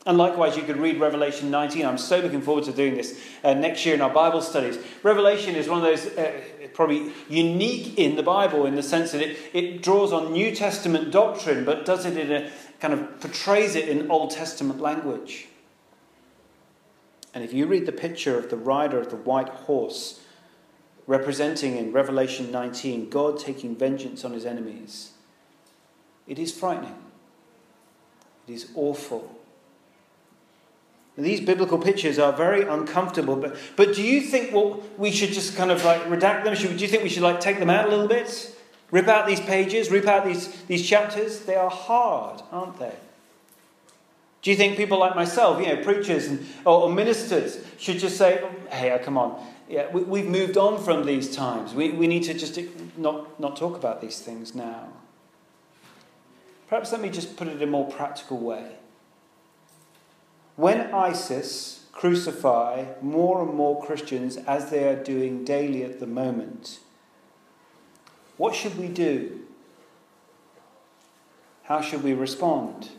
And 0.06 0.18
likewise, 0.18 0.56
you 0.56 0.62
could 0.62 0.76
read 0.76 1.00
Revelation 1.00 1.50
19. 1.50 1.84
I'm 1.84 1.98
so 1.98 2.20
looking 2.20 2.40
forward 2.40 2.64
to 2.64 2.72
doing 2.72 2.94
this 2.94 3.20
uh, 3.42 3.54
next 3.54 3.84
year 3.84 3.96
in 3.96 4.00
our 4.00 4.12
Bible 4.12 4.40
studies. 4.40 4.78
Revelation 5.02 5.56
is 5.56 5.68
one 5.68 5.78
of 5.78 5.84
those 5.84 6.06
uh, 6.16 6.32
probably 6.76 7.12
unique 7.28 7.98
in 7.98 8.16
the 8.16 8.22
Bible 8.22 8.66
in 8.66 8.76
the 8.76 8.82
sense 8.82 9.12
that 9.12 9.22
it, 9.22 9.38
it 9.54 9.82
draws 9.82 10.12
on 10.12 10.32
New 10.32 10.54
Testament 10.54 11.10
doctrine, 11.10 11.64
but 11.64 11.86
does 11.86 12.04
it 12.04 12.16
in 12.18 12.30
a 12.30 12.50
kind 12.80 12.92
of 12.92 13.20
portrays 13.20 13.74
it 13.74 13.88
in 13.88 14.10
Old 14.10 14.30
Testament 14.30 14.80
language. 14.80 15.48
And 17.32 17.42
if 17.42 17.52
you 17.52 17.66
read 17.66 17.86
the 17.86 17.92
picture 17.92 18.38
of 18.38 18.50
the 18.50 18.56
rider 18.56 19.00
of 19.00 19.10
the 19.10 19.16
white 19.16 19.48
horse, 19.48 20.20
representing 21.06 21.76
in 21.76 21.92
Revelation 21.92 22.50
19 22.50 23.08
God 23.08 23.38
taking 23.38 23.74
vengeance 23.74 24.24
on 24.24 24.32
his 24.32 24.44
enemies, 24.44 25.12
it 26.26 26.38
is 26.38 26.56
frightening. 26.56 26.96
It 28.46 28.52
is 28.52 28.70
awful. 28.74 29.34
These 31.18 31.40
biblical 31.40 31.78
pictures 31.78 32.18
are 32.18 32.32
very 32.32 32.62
uncomfortable, 32.62 33.36
but, 33.36 33.56
but 33.74 33.94
do 33.94 34.02
you 34.02 34.20
think 34.20 34.52
well, 34.52 34.82
we 34.98 35.10
should 35.10 35.30
just 35.30 35.56
kind 35.56 35.70
of 35.70 35.82
like 35.82 36.02
redact 36.04 36.44
them? 36.44 36.54
Should, 36.54 36.76
do 36.76 36.84
you 36.84 36.88
think 36.88 37.02
we 37.02 37.08
should 37.08 37.22
like 37.22 37.40
take 37.40 37.58
them 37.58 37.70
out 37.70 37.86
a 37.86 37.88
little 37.88 38.06
bit? 38.06 38.54
Rip 38.90 39.08
out 39.08 39.26
these 39.26 39.40
pages, 39.40 39.90
rip 39.90 40.06
out 40.06 40.26
these, 40.26 40.48
these 40.64 40.86
chapters? 40.86 41.40
They 41.40 41.56
are 41.56 41.70
hard, 41.70 42.42
aren't 42.52 42.78
they? 42.78 42.92
Do 44.42 44.50
you 44.50 44.56
think 44.56 44.76
people 44.76 44.98
like 44.98 45.16
myself, 45.16 45.60
you 45.60 45.74
know, 45.74 45.82
preachers 45.82 46.26
and, 46.26 46.46
or, 46.64 46.82
or 46.82 46.92
ministers, 46.92 47.64
should 47.78 47.98
just 47.98 48.16
say, 48.16 48.40
oh, 48.44 48.50
hey, 48.70 48.92
uh, 48.92 48.98
come 48.98 49.16
on, 49.18 49.42
yeah, 49.68 49.90
we, 49.90 50.20
have 50.20 50.28
moved 50.28 50.56
on 50.56 50.82
from 50.84 51.04
these 51.04 51.34
times. 51.34 51.74
We, 51.74 51.90
we 51.90 52.06
need 52.06 52.22
to 52.24 52.34
just 52.34 52.58
not, 52.96 53.40
not 53.40 53.56
talk 53.56 53.76
about 53.76 54.00
these 54.00 54.20
things 54.20 54.54
now. 54.54 54.88
Perhaps 56.68 56.92
let 56.92 57.00
me 57.00 57.08
just 57.08 57.36
put 57.36 57.48
it 57.48 57.56
in 57.56 57.62
a 57.62 57.66
more 57.66 57.90
practical 57.90 58.38
way. 58.38 58.76
When 60.56 60.92
ISIS 60.92 61.84
crucify 61.92 62.86
more 63.02 63.42
and 63.42 63.54
more 63.54 63.82
Christians 63.82 64.38
as 64.38 64.70
they 64.70 64.88
are 64.88 64.96
doing 64.96 65.44
daily 65.44 65.84
at 65.84 66.00
the 66.00 66.06
moment, 66.06 66.80
what 68.38 68.54
should 68.54 68.78
we 68.78 68.88
do? 68.88 69.40
How 71.64 71.80
should 71.82 72.02
we 72.02 72.14
respond? 72.14 72.90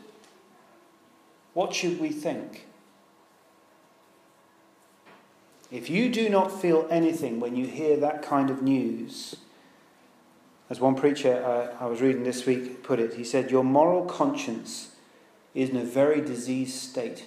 What 1.53 1.73
should 1.73 1.99
we 1.99 2.09
think? 2.09 2.67
If 5.71 5.89
you 5.89 6.09
do 6.09 6.29
not 6.29 6.61
feel 6.61 6.87
anything 6.89 7.39
when 7.39 7.55
you 7.55 7.65
hear 7.65 7.97
that 7.97 8.21
kind 8.21 8.49
of 8.49 8.61
news, 8.61 9.35
as 10.69 10.79
one 10.79 10.95
preacher 10.95 11.43
uh, 11.43 11.83
I 11.83 11.87
was 11.87 12.01
reading 12.01 12.23
this 12.23 12.45
week 12.45 12.83
put 12.83 12.99
it, 12.99 13.15
he 13.15 13.23
said, 13.23 13.49
Your 13.49 13.63
moral 13.63 14.05
conscience 14.05 14.95
is 15.55 15.69
in 15.69 15.77
a 15.77 15.83
very 15.83 16.21
diseased 16.21 16.75
state. 16.75 17.25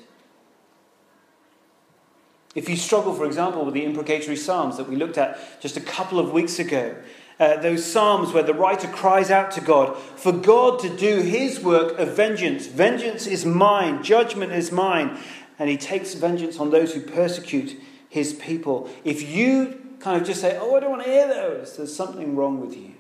If 2.55 2.69
you 2.69 2.77
struggle, 2.77 3.15
for 3.15 3.27
example, 3.27 3.65
with 3.65 3.75
the 3.75 3.85
imprecatory 3.85 4.37
Psalms 4.37 4.77
that 4.77 4.89
we 4.89 4.97
looked 4.97 5.19
at 5.19 5.61
just 5.61 5.77
a 5.77 5.81
couple 5.81 6.19
of 6.19 6.33
weeks 6.33 6.59
ago, 6.59 6.97
uh, 7.39 7.57
those 7.57 7.85
Psalms 7.85 8.33
where 8.33 8.43
the 8.43 8.55
writer 8.55 8.89
cries 8.89 9.31
out 9.31 9.51
to 9.53 9.61
God 9.61 9.97
for 9.97 10.33
God 10.33 10.81
to 10.81 10.95
do 10.95 11.21
his 11.21 11.61
work 11.61 11.99
of 11.99 12.17
vengeance. 12.17 12.67
Vengeance 12.67 13.27
is 13.27 13.47
mine, 13.47 14.03
judgment 14.03 14.53
is 14.53 14.73
mine. 14.73 15.19
And 15.59 15.71
he 15.71 15.77
takes 15.77 16.15
vengeance 16.15 16.59
on 16.59 16.71
those 16.71 16.95
who 16.95 17.01
persecute 17.03 17.81
his 18.09 18.35
people. 18.35 18.91
If 19.05 19.23
you 19.23 19.97
kind 20.01 20.21
of 20.21 20.27
just 20.27 20.41
say, 20.41 20.59
Oh, 20.61 20.75
I 20.75 20.81
don't 20.81 20.91
want 20.91 21.05
to 21.05 21.11
hear 21.11 21.29
those, 21.29 21.77
there's 21.77 21.95
something 21.95 22.35
wrong 22.35 22.61
with 22.61 22.77
you. 22.77 22.95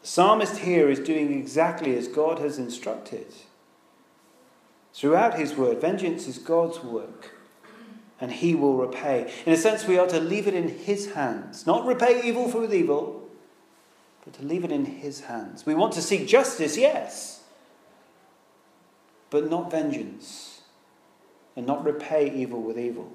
The 0.00 0.06
psalmist 0.06 0.58
here 0.58 0.88
is 0.88 1.00
doing 1.00 1.38
exactly 1.38 1.96
as 1.96 2.08
God 2.08 2.38
has 2.38 2.58
instructed. 2.58 3.26
Throughout 4.98 5.38
his 5.38 5.54
word, 5.54 5.80
vengeance 5.80 6.26
is 6.26 6.38
God's 6.38 6.82
work, 6.82 7.30
and 8.20 8.32
he 8.32 8.56
will 8.56 8.74
repay. 8.74 9.32
In 9.46 9.52
a 9.52 9.56
sense, 9.56 9.86
we 9.86 9.96
are 9.96 10.08
to 10.08 10.18
leave 10.18 10.48
it 10.48 10.54
in 10.54 10.68
his 10.68 11.12
hands. 11.12 11.68
Not 11.68 11.86
repay 11.86 12.20
evil 12.24 12.50
for 12.50 12.64
evil, 12.64 13.30
but 14.24 14.34
to 14.34 14.44
leave 14.44 14.64
it 14.64 14.72
in 14.72 14.84
his 14.84 15.20
hands. 15.20 15.64
We 15.64 15.76
want 15.76 15.92
to 15.92 16.02
seek 16.02 16.26
justice, 16.26 16.76
yes, 16.76 17.44
but 19.30 19.48
not 19.48 19.70
vengeance, 19.70 20.62
and 21.54 21.64
not 21.64 21.84
repay 21.84 22.34
evil 22.34 22.60
with 22.60 22.76
evil. 22.76 23.12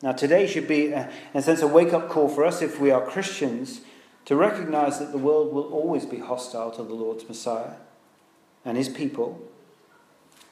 Now, 0.00 0.12
today 0.12 0.46
should 0.46 0.66
be, 0.66 0.94
uh, 0.94 1.02
in 1.34 1.40
a 1.40 1.42
sense, 1.42 1.60
a 1.60 1.66
wake 1.66 1.92
up 1.92 2.08
call 2.08 2.30
for 2.30 2.46
us 2.46 2.62
if 2.62 2.80
we 2.80 2.90
are 2.90 3.04
Christians 3.04 3.82
to 4.24 4.36
recognize 4.36 5.00
that 5.00 5.12
the 5.12 5.18
world 5.18 5.52
will 5.52 5.70
always 5.70 6.06
be 6.06 6.20
hostile 6.20 6.70
to 6.70 6.82
the 6.82 6.94
Lord's 6.94 7.28
Messiah 7.28 7.74
and 8.64 8.78
his 8.78 8.88
people 8.88 9.46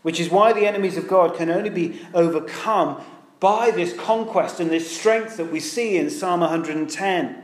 which 0.06 0.20
is 0.20 0.30
why 0.30 0.52
the 0.52 0.64
enemies 0.64 0.96
of 0.96 1.08
God 1.08 1.34
can 1.34 1.50
only 1.50 1.68
be 1.68 2.00
overcome 2.14 3.04
by 3.40 3.72
this 3.72 3.92
conquest 3.92 4.60
and 4.60 4.70
this 4.70 4.96
strength 4.96 5.36
that 5.36 5.50
we 5.50 5.58
see 5.58 5.96
in 5.96 6.10
Psalm 6.10 6.42
110. 6.42 7.42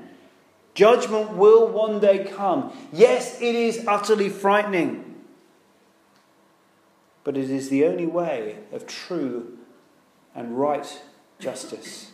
Judgment 0.73 1.33
will 1.33 1.67
one 1.67 1.99
day 1.99 2.25
come. 2.25 2.73
Yes, 2.93 3.43
it 3.43 3.57
is 3.57 3.85
utterly 3.89 4.29
frightening, 4.29 5.17
but 7.25 7.37
it 7.37 7.51
is 7.51 7.69
the 7.69 7.85
only 7.85 8.07
way 8.07 8.59
of 8.71 8.87
true 8.87 9.59
and 10.33 10.57
right 10.57 11.03
justice. 11.41 12.13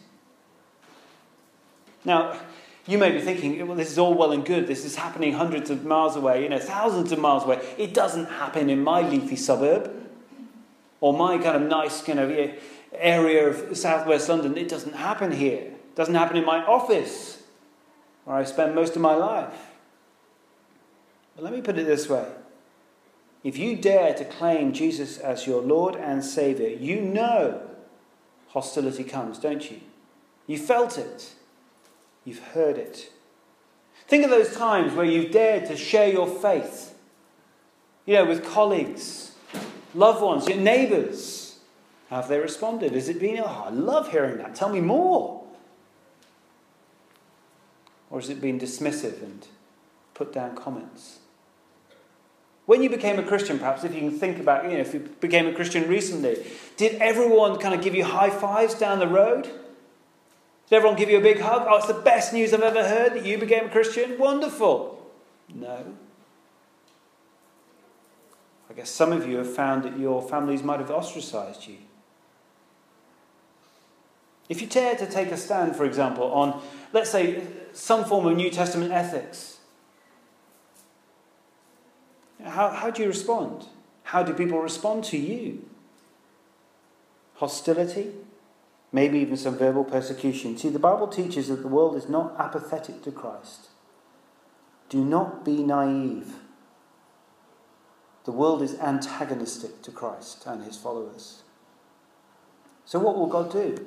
Now, 2.06 2.40
you 2.86 2.96
may 2.96 3.12
be 3.12 3.20
thinking, 3.20 3.66
well, 3.66 3.76
this 3.76 3.92
is 3.92 3.98
all 3.98 4.14
well 4.14 4.32
and 4.32 4.46
good. 4.46 4.66
This 4.66 4.86
is 4.86 4.96
happening 4.96 5.34
hundreds 5.34 5.68
of 5.68 5.84
miles 5.84 6.16
away, 6.16 6.42
you 6.42 6.48
know, 6.48 6.58
thousands 6.58 7.12
of 7.12 7.18
miles 7.18 7.44
away. 7.44 7.60
It 7.76 7.92
doesn't 7.92 8.30
happen 8.30 8.70
in 8.70 8.82
my 8.82 9.06
leafy 9.06 9.36
suburb 9.36 10.07
or 11.00 11.12
my 11.12 11.38
kind 11.38 11.62
of 11.62 11.68
nice 11.68 12.02
kind 12.02 12.18
of 12.18 12.30
area 12.92 13.48
of 13.48 13.76
southwest 13.76 14.28
London. 14.28 14.56
It 14.56 14.68
doesn't 14.68 14.94
happen 14.94 15.32
here. 15.32 15.58
It 15.58 15.96
doesn't 15.96 16.14
happen 16.14 16.36
in 16.36 16.44
my 16.44 16.64
office 16.64 17.42
where 18.24 18.36
I 18.36 18.44
spend 18.44 18.74
most 18.74 18.96
of 18.96 19.02
my 19.02 19.14
life. 19.14 19.54
But 21.34 21.44
let 21.44 21.52
me 21.52 21.60
put 21.60 21.78
it 21.78 21.86
this 21.86 22.08
way. 22.08 22.26
If 23.44 23.56
you 23.56 23.76
dare 23.76 24.14
to 24.14 24.24
claim 24.24 24.72
Jesus 24.72 25.18
as 25.18 25.46
your 25.46 25.62
Lord 25.62 25.94
and 25.94 26.24
Savior, 26.24 26.68
you 26.68 27.00
know 27.00 27.62
hostility 28.48 29.04
comes, 29.04 29.38
don't 29.38 29.70
you? 29.70 29.80
You 30.46 30.58
felt 30.58 30.98
it. 30.98 31.34
You've 32.24 32.42
heard 32.48 32.76
it. 32.76 33.12
Think 34.08 34.24
of 34.24 34.30
those 34.30 34.56
times 34.56 34.94
where 34.94 35.04
you've 35.04 35.30
dared 35.30 35.66
to 35.66 35.76
share 35.76 36.10
your 36.10 36.26
faith, 36.26 36.94
you 38.06 38.14
know, 38.14 38.24
with 38.24 38.44
colleagues 38.44 39.27
loved 39.98 40.22
ones, 40.22 40.48
your 40.48 40.58
neighbours? 40.58 41.58
How 42.10 42.16
have 42.16 42.28
they 42.28 42.38
responded? 42.38 42.92
Has 42.92 43.08
it 43.08 43.20
been, 43.20 43.38
oh, 43.38 43.64
I 43.66 43.70
love 43.70 44.10
hearing 44.10 44.38
that, 44.38 44.54
tell 44.54 44.68
me 44.68 44.80
more? 44.80 45.44
Or 48.10 48.20
has 48.20 48.30
it 48.30 48.40
been 48.40 48.58
dismissive 48.58 49.22
and 49.22 49.46
put 50.14 50.32
down 50.32 50.56
comments? 50.56 51.18
When 52.64 52.82
you 52.82 52.90
became 52.90 53.18
a 53.18 53.22
Christian, 53.22 53.58
perhaps 53.58 53.84
if 53.84 53.94
you 53.94 54.00
can 54.00 54.18
think 54.18 54.38
about, 54.38 54.64
you 54.64 54.72
know, 54.72 54.80
if 54.80 54.94
you 54.94 55.00
became 55.00 55.46
a 55.46 55.54
Christian 55.54 55.88
recently, 55.88 56.44
did 56.76 57.00
everyone 57.00 57.58
kind 57.58 57.74
of 57.74 57.82
give 57.82 57.94
you 57.94 58.04
high 58.04 58.30
fives 58.30 58.74
down 58.74 58.98
the 58.98 59.08
road? 59.08 59.44
Did 59.44 60.76
everyone 60.76 60.98
give 60.98 61.08
you 61.08 61.18
a 61.18 61.22
big 61.22 61.40
hug? 61.40 61.66
Oh, 61.66 61.76
it's 61.76 61.86
the 61.86 61.94
best 61.94 62.32
news 62.32 62.52
I've 62.52 62.60
ever 62.60 62.86
heard 62.86 63.14
that 63.14 63.24
you 63.24 63.38
became 63.38 63.66
a 63.66 63.68
Christian? 63.70 64.18
Wonderful. 64.18 65.10
No. 65.54 65.94
Guess 68.78 68.90
some 68.90 69.10
of 69.10 69.26
you 69.26 69.38
have 69.38 69.52
found 69.52 69.82
that 69.82 69.98
your 69.98 70.22
families 70.22 70.62
might 70.62 70.78
have 70.78 70.92
ostracized 70.92 71.66
you. 71.66 71.78
If 74.48 74.60
you 74.60 74.68
dare 74.68 74.94
to 74.94 75.10
take 75.10 75.32
a 75.32 75.36
stand, 75.36 75.74
for 75.74 75.84
example, 75.84 76.30
on, 76.30 76.62
let's 76.92 77.10
say, 77.10 77.42
some 77.72 78.04
form 78.04 78.26
of 78.26 78.36
New 78.36 78.50
Testament 78.50 78.92
ethics, 78.92 79.58
how, 82.44 82.70
how 82.70 82.90
do 82.90 83.02
you 83.02 83.08
respond? 83.08 83.66
How 84.04 84.22
do 84.22 84.32
people 84.32 84.60
respond 84.60 85.02
to 85.06 85.18
you? 85.18 85.68
Hostility? 87.34 88.12
Maybe 88.92 89.18
even 89.18 89.36
some 89.36 89.58
verbal 89.58 89.82
persecution. 89.82 90.56
See, 90.56 90.68
the 90.68 90.78
Bible 90.78 91.08
teaches 91.08 91.48
that 91.48 91.62
the 91.62 91.68
world 91.68 91.96
is 91.96 92.08
not 92.08 92.36
apathetic 92.38 93.02
to 93.02 93.10
Christ. 93.10 93.70
Do 94.88 95.04
not 95.04 95.44
be 95.44 95.64
naive. 95.64 96.34
The 98.28 98.32
world 98.32 98.60
is 98.60 98.74
antagonistic 98.74 99.80
to 99.80 99.90
Christ 99.90 100.44
and 100.44 100.62
his 100.62 100.76
followers. 100.76 101.44
So, 102.84 102.98
what 102.98 103.16
will 103.16 103.26
God 103.26 103.50
do? 103.50 103.86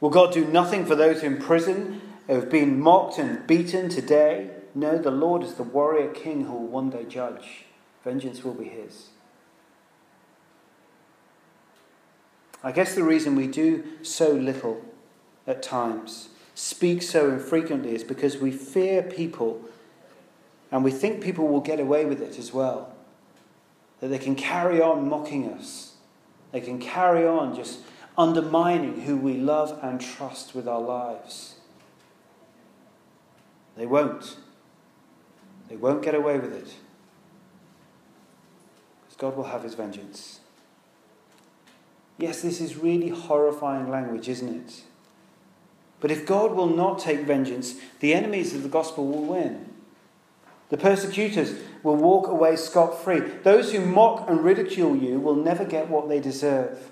Will 0.00 0.10
God 0.10 0.32
do 0.32 0.44
nothing 0.44 0.86
for 0.86 0.94
those 0.94 1.24
in 1.24 1.38
prison 1.38 2.02
who 2.28 2.34
have 2.34 2.48
been 2.48 2.78
mocked 2.78 3.18
and 3.18 3.44
beaten 3.48 3.88
today? 3.88 4.50
No, 4.76 4.96
the 4.96 5.10
Lord 5.10 5.42
is 5.42 5.54
the 5.54 5.64
warrior 5.64 6.12
king 6.12 6.44
who 6.44 6.52
will 6.52 6.68
one 6.68 6.90
day 6.90 7.02
judge. 7.02 7.64
Vengeance 8.04 8.44
will 8.44 8.54
be 8.54 8.66
his. 8.66 9.08
I 12.62 12.70
guess 12.70 12.94
the 12.94 13.02
reason 13.02 13.34
we 13.34 13.48
do 13.48 13.82
so 14.02 14.30
little 14.30 14.84
at 15.48 15.64
times, 15.64 16.28
speak 16.54 17.02
so 17.02 17.28
infrequently, 17.28 17.92
is 17.92 18.04
because 18.04 18.36
we 18.36 18.52
fear 18.52 19.02
people 19.02 19.62
and 20.70 20.84
we 20.84 20.92
think 20.92 21.20
people 21.20 21.48
will 21.48 21.60
get 21.60 21.80
away 21.80 22.04
with 22.04 22.22
it 22.22 22.38
as 22.38 22.52
well 22.52 22.94
that 24.00 24.08
they 24.08 24.18
can 24.18 24.34
carry 24.34 24.80
on 24.80 25.08
mocking 25.08 25.52
us. 25.52 25.94
They 26.52 26.60
can 26.60 26.78
carry 26.78 27.26
on 27.26 27.54
just 27.54 27.80
undermining 28.18 29.02
who 29.02 29.16
we 29.16 29.34
love 29.34 29.78
and 29.82 30.00
trust 30.00 30.54
with 30.54 30.66
our 30.66 30.80
lives. 30.80 31.56
They 33.76 33.86
won't. 33.86 34.36
They 35.68 35.76
won't 35.76 36.02
get 36.02 36.14
away 36.14 36.38
with 36.38 36.52
it. 36.52 36.74
Because 39.02 39.16
God 39.16 39.36
will 39.36 39.44
have 39.44 39.62
his 39.62 39.74
vengeance. 39.74 40.40
Yes, 42.18 42.42
this 42.42 42.60
is 42.60 42.76
really 42.76 43.08
horrifying 43.08 43.88
language, 43.88 44.28
isn't 44.28 44.48
it? 44.48 44.82
But 46.00 46.10
if 46.10 46.26
God 46.26 46.52
will 46.52 46.66
not 46.66 46.98
take 46.98 47.20
vengeance, 47.20 47.76
the 48.00 48.14
enemies 48.14 48.54
of 48.54 48.62
the 48.62 48.68
gospel 48.68 49.06
will 49.06 49.24
win. 49.24 49.72
The 50.70 50.76
persecutors 50.76 51.54
will 51.82 51.96
walk 51.96 52.28
away 52.28 52.56
scot 52.56 53.02
free. 53.02 53.20
Those 53.20 53.72
who 53.72 53.80
mock 53.80 54.28
and 54.28 54.44
ridicule 54.44 54.96
you 54.96 55.18
will 55.18 55.34
never 55.34 55.64
get 55.64 55.88
what 55.88 56.08
they 56.08 56.20
deserve. 56.20 56.90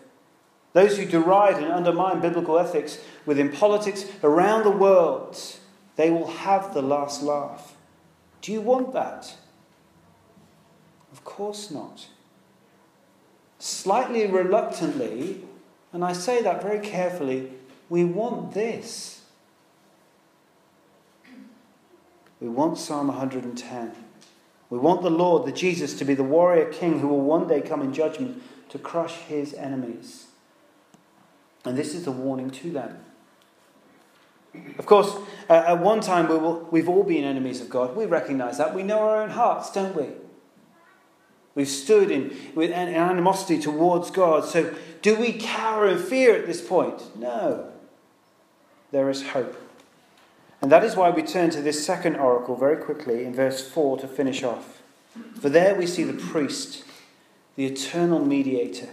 Those 0.72 0.96
who 0.96 1.06
deride 1.06 1.56
and 1.56 1.72
undermine 1.72 2.20
biblical 2.20 2.58
ethics 2.58 2.98
within 3.26 3.50
politics 3.50 4.04
around 4.22 4.64
the 4.64 4.70
world, 4.70 5.40
they 5.96 6.10
will 6.10 6.28
have 6.28 6.74
the 6.74 6.82
last 6.82 7.22
laugh. 7.22 7.74
Do 8.42 8.52
you 8.52 8.60
want 8.60 8.92
that? 8.92 9.36
Of 11.10 11.24
course 11.24 11.70
not. 11.70 12.06
Slightly 13.58 14.26
reluctantly, 14.26 15.42
and 15.92 16.04
I 16.04 16.12
say 16.12 16.42
that 16.42 16.62
very 16.62 16.78
carefully, 16.78 17.50
we 17.88 18.04
want 18.04 18.54
this. 18.54 19.22
We 22.40 22.48
want 22.48 22.78
Psalm 22.78 23.08
110. 23.08 23.92
We 24.70 24.78
want 24.78 25.02
the 25.02 25.10
Lord, 25.10 25.46
the 25.46 25.52
Jesus, 25.52 25.94
to 25.98 26.04
be 26.04 26.14
the 26.14 26.24
warrior 26.24 26.70
king 26.70 27.00
who 27.00 27.08
will 27.08 27.22
one 27.22 27.48
day 27.48 27.60
come 27.60 27.80
in 27.80 27.92
judgment 27.92 28.42
to 28.68 28.78
crush 28.78 29.14
his 29.14 29.54
enemies. 29.54 30.26
And 31.64 31.76
this 31.76 31.94
is 31.94 32.06
a 32.06 32.12
warning 32.12 32.50
to 32.50 32.70
them. 32.70 33.04
Of 34.78 34.86
course, 34.86 35.14
uh, 35.48 35.64
at 35.66 35.80
one 35.80 36.00
time 36.00 36.28
we 36.28 36.36
will, 36.36 36.66
we've 36.70 36.88
all 36.88 37.04
been 37.04 37.24
enemies 37.24 37.60
of 37.60 37.68
God. 37.68 37.96
We 37.96 38.06
recognize 38.06 38.58
that. 38.58 38.74
We 38.74 38.82
know 38.82 39.00
our 39.00 39.22
own 39.22 39.30
hearts, 39.30 39.70
don't 39.70 39.94
we? 39.94 40.08
We've 41.54 41.68
stood 41.68 42.10
in 42.10 42.36
with 42.54 42.70
an 42.70 42.88
animosity 42.88 43.58
towards 43.58 44.10
God. 44.10 44.44
So, 44.44 44.74
do 45.02 45.16
we 45.16 45.32
cower 45.32 45.88
in 45.88 45.98
fear 45.98 46.36
at 46.36 46.46
this 46.46 46.60
point? 46.60 47.16
No. 47.16 47.72
There 48.90 49.10
is 49.10 49.28
hope. 49.28 49.67
And 50.60 50.72
that 50.72 50.84
is 50.84 50.96
why 50.96 51.10
we 51.10 51.22
turn 51.22 51.50
to 51.50 51.62
this 51.62 51.84
second 51.84 52.16
oracle 52.16 52.56
very 52.56 52.76
quickly 52.76 53.24
in 53.24 53.34
verse 53.34 53.66
4 53.68 53.98
to 53.98 54.08
finish 54.08 54.42
off. 54.42 54.82
For 55.40 55.48
there 55.48 55.74
we 55.74 55.86
see 55.86 56.02
the 56.02 56.12
priest, 56.12 56.84
the 57.56 57.66
eternal 57.66 58.24
mediator. 58.24 58.88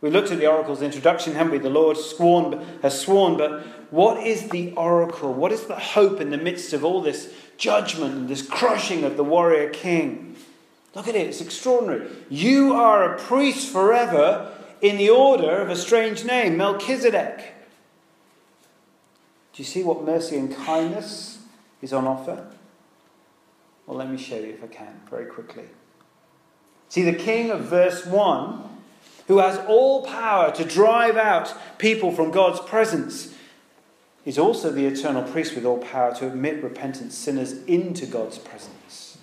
We 0.00 0.10
looked 0.10 0.32
at 0.32 0.38
the 0.38 0.50
oracle's 0.50 0.82
introduction, 0.82 1.34
haven't 1.34 1.52
we? 1.52 1.58
The 1.58 1.70
Lord 1.70 1.96
sworn, 1.96 2.66
has 2.82 3.00
sworn, 3.00 3.36
but 3.36 3.62
what 3.92 4.26
is 4.26 4.48
the 4.48 4.72
oracle? 4.72 5.32
What 5.32 5.52
is 5.52 5.66
the 5.66 5.78
hope 5.78 6.20
in 6.20 6.30
the 6.30 6.38
midst 6.38 6.72
of 6.72 6.84
all 6.84 7.00
this 7.00 7.32
judgment 7.56 8.14
and 8.14 8.28
this 8.28 8.42
crushing 8.42 9.04
of 9.04 9.16
the 9.16 9.22
warrior 9.22 9.70
king? 9.70 10.34
Look 10.96 11.06
at 11.06 11.14
it, 11.14 11.28
it's 11.28 11.40
extraordinary. 11.40 12.10
You 12.28 12.74
are 12.74 13.14
a 13.14 13.18
priest 13.18 13.72
forever 13.72 14.52
in 14.80 14.96
the 14.96 15.10
order 15.10 15.60
of 15.60 15.70
a 15.70 15.76
strange 15.76 16.24
name, 16.24 16.56
Melchizedek. 16.56 17.54
Do 19.52 19.62
you 19.62 19.64
see 19.64 19.82
what 19.82 20.04
mercy 20.04 20.36
and 20.36 20.54
kindness 20.54 21.38
is 21.82 21.92
on 21.92 22.06
offer? 22.06 22.46
Well, 23.86 23.98
let 23.98 24.10
me 24.10 24.16
show 24.16 24.36
you 24.36 24.54
if 24.54 24.64
I 24.64 24.68
can 24.68 25.00
very 25.10 25.26
quickly. 25.26 25.64
See, 26.88 27.02
the 27.02 27.12
king 27.12 27.50
of 27.50 27.60
verse 27.60 28.06
1, 28.06 28.62
who 29.26 29.38
has 29.38 29.58
all 29.66 30.04
power 30.04 30.52
to 30.52 30.64
drive 30.64 31.16
out 31.16 31.54
people 31.78 32.12
from 32.12 32.30
God's 32.30 32.60
presence, 32.60 33.34
is 34.24 34.38
also 34.38 34.70
the 34.70 34.86
eternal 34.86 35.22
priest 35.22 35.54
with 35.54 35.64
all 35.64 35.78
power 35.78 36.14
to 36.14 36.26
admit 36.26 36.62
repentant 36.62 37.12
sinners 37.12 37.52
into 37.64 38.06
God's 38.06 38.38
presence. 38.38 39.18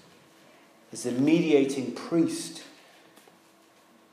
As 0.92 1.04
the 1.04 1.12
mediating 1.12 1.94
priest. 1.94 2.64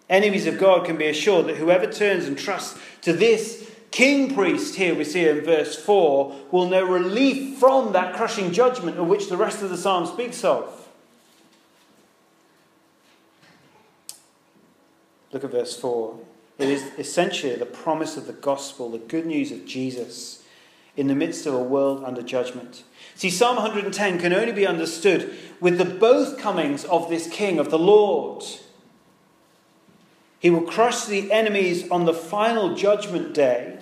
Enemies 0.08 0.46
of 0.46 0.58
God 0.58 0.86
can 0.86 0.96
be 0.96 1.06
assured 1.06 1.46
that 1.46 1.56
whoever 1.56 1.90
turns 1.90 2.26
and 2.26 2.38
trusts 2.38 2.78
to 3.02 3.12
this 3.12 3.70
king 3.90 4.34
priest, 4.34 4.74
here 4.74 4.94
we 4.94 5.04
see 5.04 5.28
in 5.28 5.40
verse 5.42 5.76
4, 5.76 6.34
will 6.50 6.68
know 6.68 6.84
relief 6.84 7.58
from 7.58 7.92
that 7.92 8.14
crushing 8.14 8.52
judgment 8.52 8.98
of 8.98 9.06
which 9.06 9.28
the 9.28 9.36
rest 9.36 9.62
of 9.62 9.70
the 9.70 9.76
psalm 9.76 10.06
speaks 10.06 10.44
of. 10.44 10.88
Look 15.32 15.44
at 15.44 15.50
verse 15.50 15.78
4. 15.78 16.18
It 16.58 16.68
is 16.68 16.82
essentially 16.98 17.54
the 17.56 17.66
promise 17.66 18.16
of 18.16 18.26
the 18.26 18.32
gospel, 18.32 18.90
the 18.90 18.98
good 18.98 19.26
news 19.26 19.52
of 19.52 19.66
Jesus 19.66 20.42
in 20.96 21.08
the 21.08 21.14
midst 21.14 21.46
of 21.46 21.54
a 21.54 21.62
world 21.62 22.02
under 22.04 22.22
judgment. 22.22 22.82
See, 23.14 23.30
Psalm 23.30 23.56
110 23.56 24.18
can 24.18 24.32
only 24.32 24.52
be 24.52 24.66
understood 24.66 25.36
with 25.60 25.78
the 25.78 25.84
both 25.84 26.38
comings 26.38 26.84
of 26.86 27.10
this 27.10 27.28
King, 27.28 27.58
of 27.58 27.70
the 27.70 27.78
Lord. 27.78 28.44
He 30.38 30.50
will 30.50 30.62
crush 30.62 31.04
the 31.04 31.30
enemies 31.30 31.90
on 31.90 32.04
the 32.04 32.14
final 32.14 32.74
judgment 32.74 33.34
day. 33.34 33.75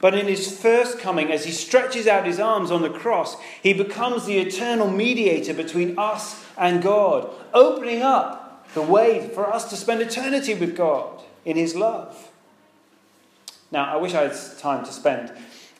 But 0.00 0.14
in 0.14 0.26
his 0.26 0.56
first 0.60 1.00
coming, 1.00 1.32
as 1.32 1.44
he 1.44 1.50
stretches 1.50 2.06
out 2.06 2.24
his 2.24 2.38
arms 2.38 2.70
on 2.70 2.82
the 2.82 2.90
cross, 2.90 3.36
he 3.62 3.72
becomes 3.72 4.26
the 4.26 4.38
eternal 4.38 4.88
mediator 4.88 5.52
between 5.54 5.98
us 5.98 6.44
and 6.56 6.82
God, 6.82 7.28
opening 7.52 8.02
up 8.02 8.72
the 8.74 8.82
way 8.82 9.28
for 9.28 9.52
us 9.52 9.68
to 9.70 9.76
spend 9.76 10.00
eternity 10.00 10.54
with 10.54 10.76
God 10.76 11.22
in 11.44 11.56
his 11.56 11.74
love. 11.74 12.30
Now, 13.70 13.92
I 13.92 13.96
wish 13.96 14.14
I 14.14 14.22
had 14.22 14.36
time 14.58 14.84
to 14.84 14.92
spend 14.92 15.32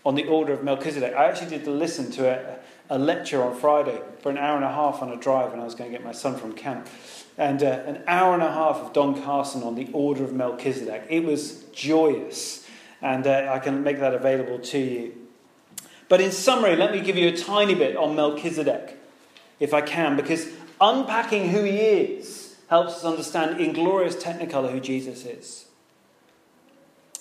on 0.05 0.15
the 0.15 0.27
order 0.27 0.53
of 0.53 0.65
Melchizedek. 0.65 1.15
I 1.15 1.27
actually 1.27 1.51
did 1.51 1.67
listen 1.67 2.11
to 2.13 2.29
a, 2.29 2.59
a 2.91 2.99
lecture 2.99 3.43
on 3.43 3.57
Friday 3.57 4.01
for 4.21 4.31
an 4.31 4.39
hour 4.39 4.57
and 4.57 4.65
a 4.65 4.73
half 4.73 5.01
on 5.01 5.11
a 5.11 5.17
drive 5.17 5.53
when 5.53 5.61
I 5.61 5.65
was 5.65 5.75
going 5.75 5.91
to 5.91 5.97
get 5.97 6.05
my 6.05 6.13
son 6.13 6.37
from 6.37 6.55
camp. 6.55 6.89
And 7.37 7.63
uh, 7.63 7.83
an 7.87 8.03
hour 8.07 8.35
and 8.35 8.43
a 8.43 8.53
half 8.53 8.77
of 8.77 8.93
Don 8.93 9.23
Carson 9.23 9.63
on 9.63 9.75
the 9.75 9.89
order 9.93 10.25
of 10.25 10.33
Melchizedek. 10.33 11.05
It 11.09 11.25
was 11.25 11.65
joyous. 11.73 12.68
And 13.01 13.27
uh, 13.27 13.51
I 13.53 13.59
can 13.59 13.83
make 13.83 14.01
that 14.01 14.15
available 14.15 14.59
to 14.59 14.79
you. 14.79 15.29
But 16.09 16.21
in 16.21 16.33
summary, 16.33 16.75
let 16.77 16.93
me 16.93 17.01
give 17.01 17.17
you 17.17 17.29
a 17.29 17.37
tiny 17.37 17.75
bit 17.75 17.97
on 17.97 18.17
Melchizedek, 18.17 18.99
if 19.61 19.75
I 19.75 19.83
can, 19.83 20.17
because 20.17 20.49
unpacking 20.81 21.51
who 21.51 21.65
he 21.65 21.79
is 21.79 22.57
helps 22.69 22.97
us 22.97 23.05
understand 23.05 23.61
in 23.61 23.73
glorious 23.73 24.17
technicolor 24.17 24.73
who 24.73 24.81
Jesus 24.81 25.25
is. 25.25 25.67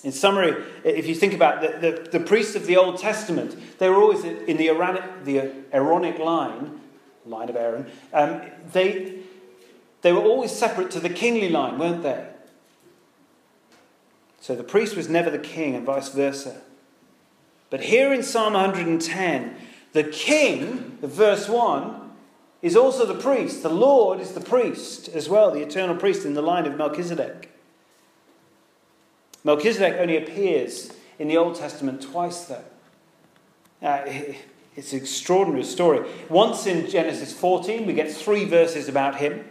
In 0.04 0.12
summary, 0.12 0.64
if 0.84 1.06
you 1.06 1.14
think 1.14 1.34
about 1.34 1.60
the, 1.60 1.90
the, 1.90 2.18
the, 2.18 2.20
priests 2.20 2.54
of 2.54 2.66
the 2.66 2.76
Old 2.76 2.98
Testament, 2.98 3.56
they 3.78 3.88
were 3.88 3.96
always 3.96 4.22
in 4.24 4.56
the 4.56 4.68
Aaronic, 4.68 5.24
the 5.24 5.50
Aaronic 5.72 6.18
line, 6.18 6.80
line 7.26 7.48
of 7.48 7.56
Aaron, 7.56 7.90
um, 8.12 8.40
they, 8.72 9.18
they 10.02 10.12
were 10.12 10.22
always 10.22 10.52
separate 10.52 10.92
to 10.92 11.00
the 11.00 11.10
kingly 11.10 11.48
line, 11.48 11.78
weren't 11.78 12.02
they? 12.02 12.26
So 14.48 14.54
the 14.54 14.64
priest 14.64 14.96
was 14.96 15.10
never 15.10 15.28
the 15.28 15.38
king, 15.38 15.74
and 15.74 15.84
vice 15.84 16.08
versa. 16.08 16.62
But 17.68 17.82
here 17.82 18.14
in 18.14 18.22
Psalm 18.22 18.54
110, 18.54 19.54
the 19.92 20.04
king, 20.04 20.96
verse 21.02 21.50
1, 21.50 22.10
is 22.62 22.74
also 22.74 23.04
the 23.04 23.20
priest. 23.20 23.62
The 23.62 23.68
Lord 23.68 24.20
is 24.20 24.32
the 24.32 24.40
priest 24.40 25.06
as 25.08 25.28
well, 25.28 25.50
the 25.50 25.60
eternal 25.60 25.96
priest 25.96 26.24
in 26.24 26.32
the 26.32 26.40
line 26.40 26.64
of 26.64 26.78
Melchizedek. 26.78 27.50
Melchizedek 29.44 30.00
only 30.00 30.16
appears 30.16 30.94
in 31.18 31.28
the 31.28 31.36
Old 31.36 31.56
Testament 31.56 32.00
twice, 32.00 32.46
though. 32.46 32.64
Uh, 33.82 34.00
it's 34.76 34.94
an 34.94 34.98
extraordinary 34.98 35.64
story. 35.64 36.08
Once 36.30 36.66
in 36.66 36.88
Genesis 36.88 37.34
14, 37.34 37.84
we 37.84 37.92
get 37.92 38.10
three 38.10 38.46
verses 38.46 38.88
about 38.88 39.16
him. 39.16 39.44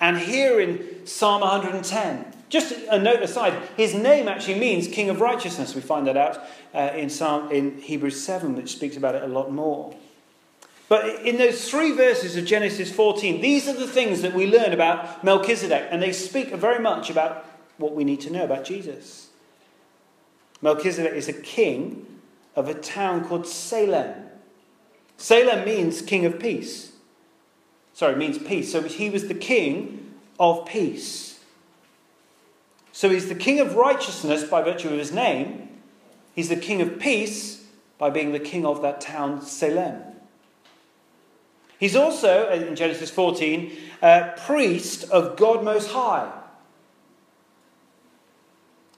And 0.00 0.16
here 0.16 0.58
in 0.58 1.04
Psalm 1.06 1.42
110, 1.42 2.37
just 2.48 2.72
a 2.90 2.98
note 2.98 3.22
aside, 3.22 3.54
his 3.76 3.94
name 3.94 4.28
actually 4.28 4.58
means 4.58 4.88
King 4.88 5.10
of 5.10 5.20
Righteousness. 5.20 5.74
We 5.74 5.80
find 5.80 6.06
that 6.06 6.16
out 6.16 6.40
uh, 6.74 6.96
in, 6.96 7.10
Psalm, 7.10 7.50
in 7.52 7.78
Hebrews 7.78 8.22
7, 8.22 8.54
which 8.56 8.72
speaks 8.72 8.96
about 8.96 9.14
it 9.14 9.22
a 9.22 9.26
lot 9.26 9.52
more. 9.52 9.94
But 10.88 11.26
in 11.26 11.36
those 11.36 11.70
three 11.70 11.92
verses 11.92 12.36
of 12.36 12.46
Genesis 12.46 12.90
14, 12.90 13.42
these 13.42 13.68
are 13.68 13.74
the 13.74 13.86
things 13.86 14.22
that 14.22 14.32
we 14.32 14.46
learn 14.46 14.72
about 14.72 15.22
Melchizedek, 15.22 15.88
and 15.90 16.02
they 16.02 16.12
speak 16.12 16.48
very 16.54 16.78
much 16.78 17.10
about 17.10 17.44
what 17.76 17.94
we 17.94 18.04
need 18.04 18.20
to 18.22 18.32
know 18.32 18.44
about 18.44 18.64
Jesus. 18.64 19.28
Melchizedek 20.62 21.12
is 21.12 21.28
a 21.28 21.34
king 21.34 22.06
of 22.56 22.68
a 22.68 22.74
town 22.74 23.24
called 23.24 23.46
Salem. 23.46 24.14
Salem 25.18 25.64
means 25.64 26.00
king 26.00 26.24
of 26.24 26.40
peace. 26.40 26.92
Sorry, 27.92 28.16
means 28.16 28.38
peace. 28.38 28.72
So 28.72 28.82
he 28.82 29.10
was 29.10 29.28
the 29.28 29.34
king 29.34 30.14
of 30.40 30.66
peace. 30.66 31.27
So 32.98 33.08
he's 33.10 33.28
the 33.28 33.36
king 33.36 33.60
of 33.60 33.76
righteousness 33.76 34.42
by 34.42 34.60
virtue 34.60 34.88
of 34.88 34.98
his 34.98 35.12
name. 35.12 35.68
He's 36.34 36.48
the 36.48 36.56
king 36.56 36.82
of 36.82 36.98
peace 36.98 37.64
by 37.96 38.10
being 38.10 38.32
the 38.32 38.40
king 38.40 38.66
of 38.66 38.82
that 38.82 39.00
town, 39.00 39.40
Salem. 39.40 40.02
He's 41.78 41.94
also, 41.94 42.50
in 42.50 42.74
Genesis 42.74 43.08
14, 43.08 43.70
a 44.02 44.34
priest 44.44 45.08
of 45.12 45.36
God 45.36 45.62
Most 45.62 45.92
High. 45.92 46.28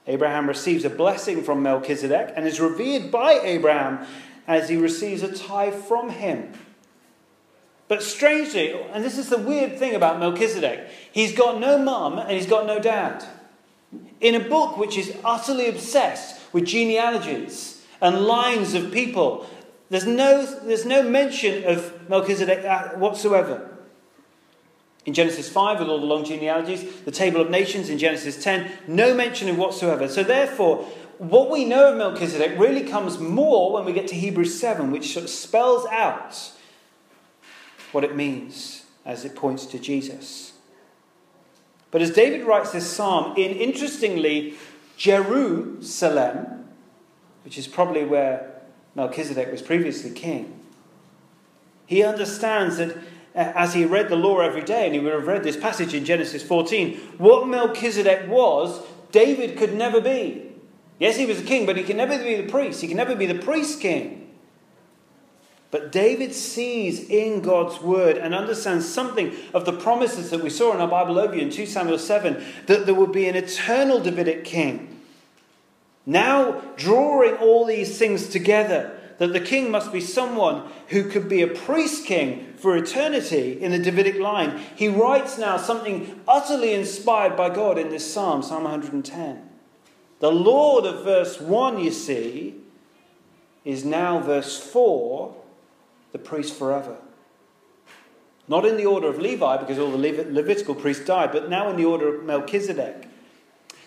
Abraham 0.07 0.47
receives 0.47 0.83
a 0.83 0.89
blessing 0.89 1.43
from 1.43 1.61
Melchizedek 1.61 2.33
and 2.35 2.47
is 2.47 2.59
revered 2.59 3.11
by 3.11 3.33
Abraham 3.33 4.07
as 4.47 4.67
he 4.67 4.77
receives 4.77 5.21
a 5.21 5.31
tithe 5.31 5.75
from 5.75 6.09
him. 6.09 6.53
But 7.87 8.01
strangely, 8.01 8.73
and 8.73 9.03
this 9.03 9.19
is 9.19 9.29
the 9.29 9.37
weird 9.37 9.77
thing 9.77 9.93
about 9.93 10.19
Melchizedek, 10.19 10.89
he's 11.11 11.37
got 11.37 11.59
no 11.59 11.77
mum 11.77 12.17
and 12.17 12.31
he's 12.31 12.47
got 12.47 12.65
no 12.65 12.79
dad. 12.79 13.23
In 14.19 14.35
a 14.35 14.39
book 14.39 14.77
which 14.77 14.97
is 14.97 15.15
utterly 15.25 15.67
obsessed 15.67 16.39
with 16.53 16.65
genealogies 16.65 17.83
and 17.99 18.25
lines 18.25 18.73
of 18.73 18.91
people, 18.91 19.47
there's 19.89 20.07
no, 20.07 20.45
there's 20.63 20.85
no 20.85 21.03
mention 21.03 21.65
of 21.65 22.09
Melchizedek 22.09 22.63
uh, 22.63 22.89
whatsoever. 22.97 23.67
In 25.05 25.13
Genesis 25.13 25.49
5, 25.49 25.79
with 25.79 25.89
all 25.89 25.99
the 25.99 26.05
long 26.05 26.23
genealogies, 26.23 27.01
the 27.01 27.11
table 27.11 27.41
of 27.41 27.49
nations 27.49 27.89
in 27.89 27.97
Genesis 27.97 28.41
10, 28.41 28.71
no 28.87 29.13
mention 29.13 29.49
of 29.49 29.57
whatsoever. 29.57 30.07
So, 30.07 30.23
therefore, 30.23 30.85
what 31.17 31.49
we 31.49 31.65
know 31.65 31.91
of 31.91 31.97
Melchizedek 31.97 32.57
really 32.57 32.83
comes 32.83 33.19
more 33.19 33.73
when 33.73 33.83
we 33.83 33.93
get 33.93 34.07
to 34.07 34.15
Hebrews 34.15 34.59
7, 34.59 34.91
which 34.91 35.13
sort 35.13 35.25
of 35.25 35.29
spells 35.29 35.85
out 35.87 36.51
what 37.91 38.03
it 38.03 38.15
means 38.15 38.85
as 39.05 39.25
it 39.25 39.35
points 39.35 39.65
to 39.67 39.79
Jesus. 39.79 40.50
But 41.91 42.01
as 42.01 42.11
David 42.11 42.45
writes 42.45 42.71
this 42.71 42.89
psalm, 42.89 43.33
in 43.37 43.51
interestingly, 43.51 44.55
Jerusalem, 44.97 46.69
which 47.43 47.57
is 47.57 47.67
probably 47.67 48.05
where 48.05 48.61
Melchizedek 48.95 49.51
was 49.51 49.61
previously 49.61 50.11
king, 50.11 50.57
he 51.85 52.03
understands 52.03 52.77
that 52.77 52.95
uh, 53.35 53.51
as 53.55 53.73
he 53.73 53.85
read 53.85 54.09
the 54.09 54.15
law 54.15 54.39
every 54.39 54.63
day, 54.63 54.85
and 54.85 54.93
he 54.93 54.99
would 54.99 55.13
have 55.13 55.27
read 55.27 55.43
this 55.43 55.57
passage 55.57 55.93
in 55.93 56.05
Genesis 56.05 56.43
14, 56.43 56.97
what 57.17 57.47
Melchizedek 57.47 58.29
was, 58.29 58.81
David 59.11 59.57
could 59.57 59.73
never 59.73 59.99
be. 59.99 60.51
Yes, 60.99 61.17
he 61.17 61.25
was 61.25 61.39
a 61.39 61.43
king, 61.43 61.65
but 61.65 61.77
he 61.77 61.83
can 61.83 61.97
never 61.97 62.17
be 62.17 62.35
the 62.35 62.49
priest. 62.49 62.81
He 62.81 62.87
can 62.87 62.97
never 62.97 63.15
be 63.15 63.25
the 63.25 63.39
priest 63.39 63.81
king. 63.81 64.20
But 65.71 65.91
David 65.91 66.33
sees 66.33 67.09
in 67.09 67.41
God's 67.41 67.81
word 67.81 68.17
and 68.17 68.35
understands 68.35 68.87
something 68.87 69.33
of 69.53 69.63
the 69.63 69.71
promises 69.71 70.29
that 70.29 70.43
we 70.43 70.49
saw 70.49 70.73
in 70.73 70.81
our 70.81 70.87
Bible 70.87 71.15
overview 71.15 71.41
in 71.41 71.49
2 71.49 71.65
Samuel 71.65 71.97
7 71.97 72.43
that 72.67 72.85
there 72.85 72.93
would 72.93 73.13
be 73.13 73.27
an 73.27 73.37
eternal 73.37 74.01
Davidic 74.01 74.43
king. 74.43 74.99
Now, 76.05 76.61
drawing 76.75 77.35
all 77.35 77.65
these 77.65 77.97
things 77.97 78.27
together, 78.27 78.97
that 79.17 79.33
the 79.33 79.39
king 79.39 79.69
must 79.71 79.93
be 79.93 80.01
someone 80.01 80.63
who 80.87 81.07
could 81.07 81.29
be 81.29 81.41
a 81.41 81.47
priest 81.47 82.05
king 82.05 82.53
for 82.57 82.75
eternity 82.75 83.61
in 83.61 83.71
the 83.71 83.79
Davidic 83.79 84.19
line, 84.19 84.59
he 84.75 84.87
writes 84.87 85.37
now 85.37 85.57
something 85.57 86.19
utterly 86.27 86.73
inspired 86.73 87.37
by 87.37 87.49
God 87.49 87.77
in 87.77 87.89
this 87.89 88.11
psalm, 88.11 88.41
Psalm 88.41 88.63
110. 88.63 89.49
The 90.19 90.31
Lord 90.31 90.85
of 90.85 91.03
verse 91.03 91.39
1, 91.39 91.79
you 91.79 91.91
see, 91.91 92.55
is 93.63 93.85
now 93.85 94.19
verse 94.19 94.59
4, 94.59 95.35
the 96.11 96.19
priest 96.19 96.57
forever. 96.57 96.97
Not 98.47 98.65
in 98.65 98.77
the 98.77 98.85
order 98.85 99.07
of 99.07 99.19
Levi, 99.19 99.57
because 99.57 99.79
all 99.79 99.91
the 99.91 99.97
Levitical 99.97 100.75
priests 100.75 101.05
died, 101.05 101.31
but 101.31 101.49
now 101.49 101.69
in 101.69 101.77
the 101.77 101.85
order 101.85 102.13
of 102.13 102.23
Melchizedek. 102.23 103.07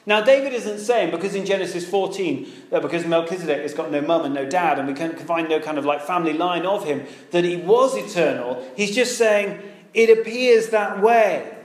Now, 0.07 0.21
David 0.21 0.53
isn't 0.53 0.81
saying, 0.81 1.11
because 1.11 1.35
in 1.35 1.47
Genesis 1.47 1.89
14, 1.89 2.47
that 2.71 2.83
because 2.83 3.07
Melchizedek 3.07 3.63
has 3.63 3.73
got 3.73 3.91
no 3.91 4.03
mum 4.03 4.25
and 4.25 4.35
no 4.35 4.45
dad, 4.45 4.79
and 4.79 4.87
we 4.87 4.95
can 4.95 5.17
find 5.17 5.49
no 5.49 5.61
kind 5.61 5.79
of 5.79 5.85
like 5.85 6.03
family 6.03 6.35
line 6.35 6.67
of 6.67 6.85
him, 6.85 7.07
that 7.31 7.45
he 7.45 7.57
was 7.57 7.97
eternal. 7.97 8.67
He's 8.77 8.95
just 8.95 9.17
saying, 9.17 9.61
it 9.95 10.11
appears 10.19 10.69
that 10.69 11.01
way. 11.01 11.57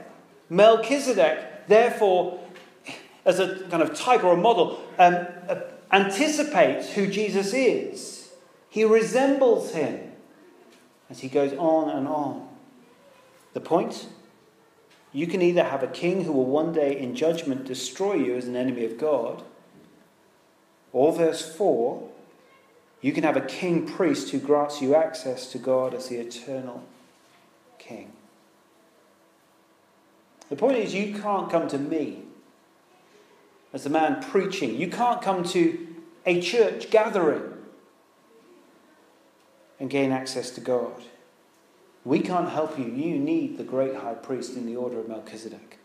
Melchizedek, 0.48 1.68
therefore, 1.68 2.40
as 3.24 3.38
a 3.38 3.60
kind 3.68 3.82
of 3.82 3.94
type 3.94 4.24
or 4.24 4.32
a 4.32 4.36
model, 4.36 4.80
um, 4.98 5.26
uh, 5.48 5.60
anticipates 5.92 6.92
who 6.92 7.06
Jesus 7.06 7.52
is. 7.52 8.30
He 8.70 8.84
resembles 8.84 9.72
him 9.72 10.09
as 11.10 11.20
he 11.20 11.28
goes 11.28 11.52
on 11.52 11.90
and 11.90 12.06
on. 12.06 12.48
The 13.52 13.60
point? 13.60 14.06
You 15.12 15.26
can 15.26 15.42
either 15.42 15.64
have 15.64 15.82
a 15.82 15.88
king 15.88 16.24
who 16.24 16.32
will 16.32 16.46
one 16.46 16.72
day 16.72 16.96
in 16.96 17.16
judgment 17.16 17.64
destroy 17.64 18.14
you 18.14 18.36
as 18.36 18.46
an 18.46 18.54
enemy 18.54 18.84
of 18.84 18.96
God, 18.96 19.42
or 20.92 21.12
verse 21.12 21.54
4, 21.56 22.08
you 23.00 23.12
can 23.12 23.24
have 23.24 23.36
a 23.36 23.40
king 23.40 23.86
priest 23.86 24.30
who 24.30 24.38
grants 24.38 24.80
you 24.80 24.94
access 24.94 25.50
to 25.52 25.58
God 25.58 25.94
as 25.94 26.08
the 26.08 26.18
eternal 26.18 26.84
king. 27.78 28.12
The 30.48 30.56
point 30.56 30.76
is, 30.78 30.94
you 30.94 31.18
can't 31.18 31.50
come 31.50 31.68
to 31.68 31.78
me 31.78 32.22
as 33.72 33.84
the 33.84 33.90
man 33.90 34.22
preaching. 34.22 34.76
You 34.76 34.88
can't 34.88 35.22
come 35.22 35.44
to 35.44 35.86
a 36.26 36.40
church 36.40 36.90
gathering 36.90 37.49
and 39.80 39.90
gain 39.90 40.12
access 40.12 40.50
to 40.50 40.60
God. 40.60 41.02
We 42.04 42.20
can't 42.20 42.50
help 42.50 42.78
you. 42.78 42.84
You 42.84 43.18
need 43.18 43.58
the 43.58 43.64
great 43.64 43.96
high 43.96 44.14
priest 44.14 44.56
in 44.56 44.66
the 44.66 44.76
order 44.76 45.00
of 45.00 45.08
Melchizedek. 45.08 45.78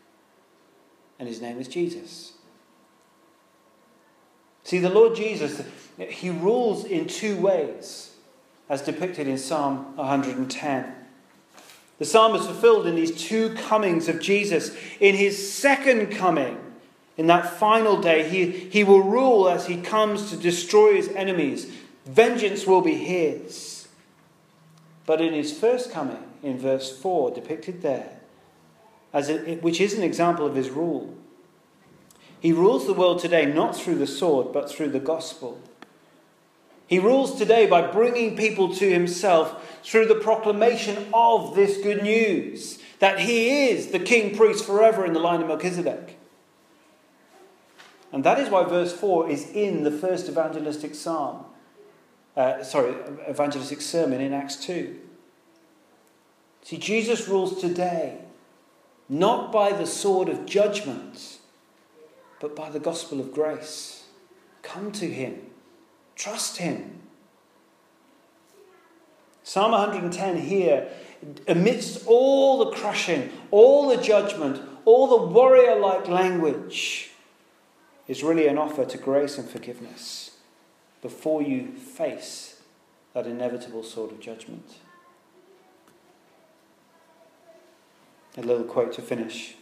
And 1.18 1.28
his 1.28 1.40
name 1.40 1.58
is 1.58 1.66
Jesus. 1.66 2.34
See, 4.64 4.78
the 4.78 4.90
Lord 4.90 5.14
Jesus, 5.14 5.62
he 5.98 6.30
rules 6.30 6.84
in 6.84 7.06
two 7.06 7.36
ways, 7.36 8.16
as 8.68 8.82
depicted 8.82 9.28
in 9.28 9.38
Psalm 9.38 9.96
110. 9.96 10.92
The 11.98 12.04
psalm 12.04 12.34
is 12.34 12.44
fulfilled 12.44 12.86
in 12.86 12.94
these 12.94 13.16
two 13.16 13.54
comings 13.54 14.08
of 14.08 14.20
Jesus. 14.20 14.76
In 15.00 15.14
his 15.14 15.52
second 15.52 16.10
coming, 16.10 16.58
in 17.16 17.28
that 17.28 17.58
final 17.58 17.98
day, 17.98 18.28
he, 18.28 18.50
he 18.50 18.84
will 18.84 19.02
rule 19.02 19.48
as 19.48 19.66
he 19.66 19.80
comes 19.80 20.30
to 20.30 20.36
destroy 20.36 20.94
his 20.96 21.08
enemies. 21.08 21.72
Vengeance 22.04 22.66
will 22.66 22.82
be 22.82 22.94
his. 22.94 23.75
But 25.06 25.20
in 25.20 25.32
his 25.32 25.56
first 25.56 25.92
coming, 25.92 26.22
in 26.42 26.58
verse 26.58 26.96
4, 27.00 27.30
depicted 27.30 27.80
there, 27.80 28.10
as 29.12 29.28
it, 29.28 29.62
which 29.62 29.80
is 29.80 29.94
an 29.94 30.02
example 30.02 30.44
of 30.44 30.56
his 30.56 30.68
rule, 30.68 31.16
he 32.40 32.52
rules 32.52 32.86
the 32.86 32.92
world 32.92 33.20
today 33.20 33.46
not 33.46 33.76
through 33.76 33.94
the 33.94 34.06
sword, 34.06 34.52
but 34.52 34.68
through 34.68 34.90
the 34.90 35.00
gospel. 35.00 35.60
He 36.86 36.98
rules 36.98 37.38
today 37.38 37.66
by 37.66 37.90
bringing 37.90 38.36
people 38.36 38.74
to 38.74 38.92
himself 38.92 39.80
through 39.82 40.06
the 40.06 40.14
proclamation 40.16 41.08
of 41.14 41.54
this 41.56 41.78
good 41.78 42.02
news 42.02 42.78
that 42.98 43.20
he 43.20 43.68
is 43.68 43.88
the 43.88 43.98
king 43.98 44.36
priest 44.36 44.64
forever 44.64 45.04
in 45.04 45.12
the 45.12 45.18
line 45.18 45.40
of 45.40 45.48
Melchizedek. 45.48 46.16
And 48.12 48.22
that 48.24 48.38
is 48.38 48.48
why 48.48 48.64
verse 48.64 48.92
4 48.92 49.28
is 49.28 49.50
in 49.50 49.82
the 49.82 49.90
first 49.90 50.28
evangelistic 50.28 50.94
psalm 50.94 51.45
uh, 52.36 52.62
sorry, 52.62 52.94
evangelistic 53.28 53.80
sermon 53.80 54.20
in 54.20 54.32
Acts 54.32 54.56
2. 54.56 54.98
See, 56.62 56.76
Jesus 56.76 57.28
rules 57.28 57.60
today 57.60 58.18
not 59.08 59.52
by 59.52 59.72
the 59.72 59.86
sword 59.86 60.28
of 60.28 60.46
judgment, 60.46 61.38
but 62.40 62.56
by 62.56 62.68
the 62.70 62.80
gospel 62.80 63.20
of 63.20 63.32
grace. 63.32 64.06
Come 64.62 64.92
to 64.92 65.06
him, 65.06 65.38
trust 66.16 66.58
him. 66.58 67.00
Psalm 69.44 69.70
110 69.70 70.38
here, 70.38 70.88
amidst 71.46 72.04
all 72.06 72.64
the 72.64 72.72
crushing, 72.72 73.30
all 73.52 73.88
the 73.88 74.02
judgment, 74.02 74.60
all 74.84 75.06
the 75.06 75.26
warrior 75.26 75.78
like 75.78 76.08
language, 76.08 77.10
is 78.08 78.24
really 78.24 78.48
an 78.48 78.58
offer 78.58 78.84
to 78.84 78.98
grace 78.98 79.38
and 79.38 79.48
forgiveness 79.48 80.25
before 81.02 81.42
you 81.42 81.72
face 81.72 82.60
that 83.14 83.26
inevitable 83.26 83.82
sort 83.82 84.12
of 84.12 84.20
judgment. 84.20 84.74
A 88.36 88.42
little 88.42 88.64
quote 88.64 88.92
to 88.94 89.02
finish. 89.02 89.54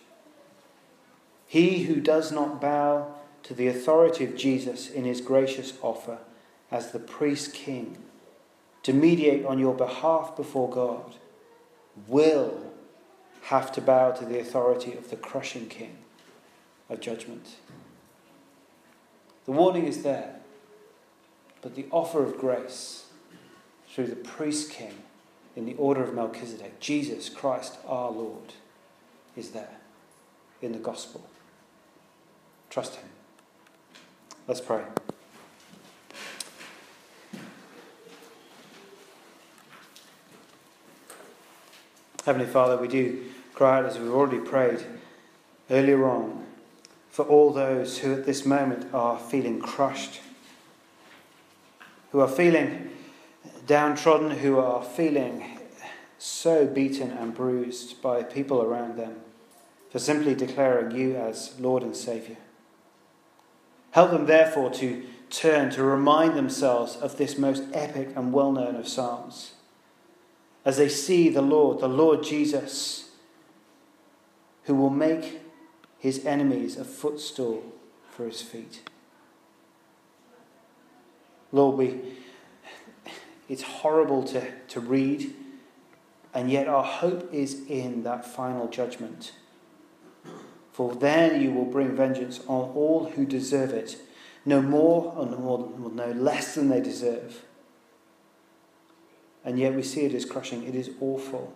He 1.47 1.85
who 1.85 2.01
does 2.01 2.33
not 2.33 2.61
bow 2.61 3.15
to 3.45 3.55
the 3.55 3.69
authority 3.69 4.25
of 4.25 4.37
Jesus 4.37 4.91
in 4.91 5.05
his 5.05 5.21
gracious 5.21 5.75
offer 5.83 6.19
as 6.71 6.91
the 6.91 6.99
priest 6.99 7.55
king 7.55 7.99
to 8.83 8.93
mediate 8.93 9.45
on 9.45 9.59
your 9.59 9.75
behalf 9.75 10.37
before 10.37 10.69
God 10.69 11.15
will 12.09 12.73
have 13.43 13.71
to 13.73 13.81
bow 13.81 14.11
to 14.13 14.25
the 14.25 14.41
authority 14.41 14.93
of 14.95 15.11
the 15.11 15.17
crushing 15.17 15.69
king 15.69 15.99
of 16.89 17.01
judgment. 17.01 17.57
The 19.45 19.53
warning 19.53 19.87
is 19.87 20.03
there 20.03 20.41
but 21.65 21.75
the 21.77 21.87
offer 21.91 22.23
of 22.23 22.37
grace 22.37 23.07
through 23.89 24.07
the 24.07 24.15
priest 24.15 24.71
king 24.71 24.93
in 25.57 25.65
the 25.65 25.75
order 25.77 26.03
of 26.03 26.13
Melchizedek, 26.13 26.79
Jesus 26.79 27.31
Christ 27.31 27.79
our 27.89 28.11
Lord, 28.11 28.53
is 29.35 29.53
there 29.53 29.79
in 30.61 30.73
the 30.73 30.79
gospel. 30.79 31.27
Trust 32.69 32.97
him. 32.97 33.09
Let's 34.47 34.61
pray. 34.61 34.83
Heavenly 42.27 42.47
Father, 42.47 42.77
we 42.77 42.89
do 42.89 43.25
cry 43.55 43.79
out 43.79 43.87
as 43.87 43.99
we've 43.99 44.13
already 44.13 44.39
prayed 44.39 44.85
earlier 45.71 46.07
on 46.11 46.45
for 47.09 47.25
all 47.25 47.55
those 47.55 48.01
who 48.01 48.13
at 48.13 48.27
this 48.27 48.45
moment 48.45 48.93
are 48.93 49.19
feeling 49.19 49.61
crushed 49.61 50.21
who 52.15 52.21
are 52.21 52.29
feeling 52.29 52.89
downtrodden, 53.67 54.31
who 54.31 54.57
are 54.57 54.85
feeling 54.85 55.59
so 56.17 56.65
beaten 56.65 57.11
and 57.11 57.35
bruised 57.35 58.01
by 58.01 58.23
people 58.23 58.63
around 58.63 58.97
them 58.97 59.17
for 59.91 59.99
simply 59.99 60.33
declaring 60.33 60.97
you 60.97 61.17
as 61.17 61.59
Lord 61.59 61.83
and 61.83 61.97
Saviour. 61.97 62.37
Help 63.91 64.13
them, 64.13 64.27
therefore, 64.27 64.71
to 64.75 65.03
turn 65.29 65.71
to 65.71 65.83
remind 65.83 66.37
themselves 66.37 66.95
of 66.95 67.19
this 67.19 67.37
most 67.37 67.65
epic 67.73 68.11
and 68.15 68.33
well 68.33 68.53
known 68.53 68.77
of 68.77 68.87
Psalms 68.87 69.55
as 70.65 70.77
they 70.77 70.89
see 70.89 71.29
the 71.29 71.43
Lord, 71.43 71.81
the 71.81 71.89
Lord 71.89 72.23
Jesus, 72.23 73.11
who 74.67 74.77
will 74.77 74.89
make 74.89 75.41
his 75.99 76.25
enemies 76.25 76.77
a 76.77 76.85
footstool 76.85 77.65
for 78.09 78.25
his 78.25 78.41
feet. 78.41 78.89
Lord, 81.55 81.79
we, 81.79 82.01
it's 83.49 83.63
horrible 83.63 84.25
to, 84.25 84.45
to 84.69 84.81
read, 84.81 85.33
and 86.35 86.51
yet 86.51 86.67
our 86.67 86.83
hope 86.83 87.33
is 87.33 87.63
in 87.69 88.03
that 88.03 88.27
final 88.27 88.67
judgment. 88.67 89.31
For 90.73 90.97
then 90.97 91.41
you 91.41 91.53
will 91.53 91.67
bring 91.67 91.95
vengeance 91.95 92.41
on 92.49 92.73
all 92.75 93.09
who 93.15 93.25
deserve 93.25 93.71
it, 93.71 93.97
no 94.45 94.61
more 94.61 95.15
or 95.17 95.27
no 95.27 96.11
less 96.11 96.57
than 96.57 96.71
they 96.71 96.81
deserve. 96.81 97.45
And 99.45 99.57
yet 99.57 99.75
we 99.75 99.85
see 99.85 100.01
it 100.01 100.13
as 100.13 100.25
crushing. 100.25 100.65
It 100.65 100.75
is 100.75 100.91
awful. 101.01 101.55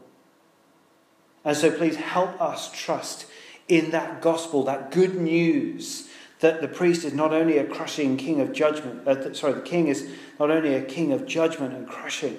And 1.45 1.57
so 1.57 1.73
please 1.73 1.97
help 1.97 2.41
us 2.41 2.71
trust 2.71 3.27
in 3.67 3.91
that 3.91 4.23
gospel, 4.23 4.63
that 4.65 4.93
good 4.93 5.17
news 5.17 6.08
that 6.41 6.61
the 6.61 6.69
priest 6.69 7.05
is 7.05 7.13
not 7.13 7.33
only 7.33 7.59
a 7.59 7.65
crushing 7.65 8.17
king 8.17 8.41
of 8.41 8.53
judgment, 8.53 9.07
uh, 9.09 9.35
sorry, 9.35 9.55
the 9.55 9.61
king 9.61 9.89
is 9.89 10.09
not 10.39 10.51
only 10.51 10.75
a 10.75 10.83
king 10.83 11.13
of 11.13 11.27
judgment 11.27 11.75
and 11.75 11.89
crushing, 11.89 12.39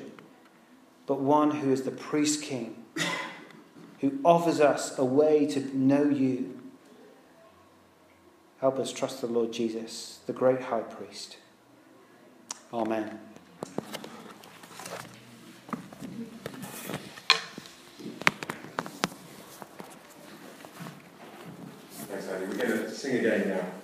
but 1.05 1.19
one 1.19 1.51
who 1.51 1.71
is 1.71 1.83
the 1.83 1.91
priest 1.91 2.41
king, 2.41 2.83
who 3.99 4.19
offers 4.23 4.61
us 4.61 4.97
a 4.97 5.03
way 5.03 5.45
to 5.47 5.77
know 5.77 6.03
you. 6.03 6.59
Help 8.61 8.77
us 8.77 8.91
trust 8.91 9.21
the 9.21 9.27
Lord 9.27 9.51
Jesus, 9.51 10.19
the 10.27 10.33
great 10.33 10.61
high 10.61 10.81
priest. 10.81 11.37
Amen. 12.73 13.19
Thanks, 21.91 22.27
Andy. 22.27 22.45
We're 22.45 22.67
going 22.67 22.83
to 22.83 22.91
sing 22.91 23.17
again 23.17 23.49
now. 23.49 23.78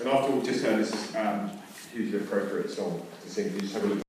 And 0.00 0.08
after 0.08 0.32
all, 0.32 0.40
just 0.40 0.64
know 0.64 0.78
this 0.78 0.94
is 0.94 1.14
um, 1.14 1.50
hugely 1.92 2.20
appropriate 2.20 2.70
song 2.70 3.06
to 3.22 3.28
sing. 3.28 3.52
You 3.52 3.60
just 3.60 3.74
have 3.74 3.84
a 3.84 3.88
look. 3.88 3.98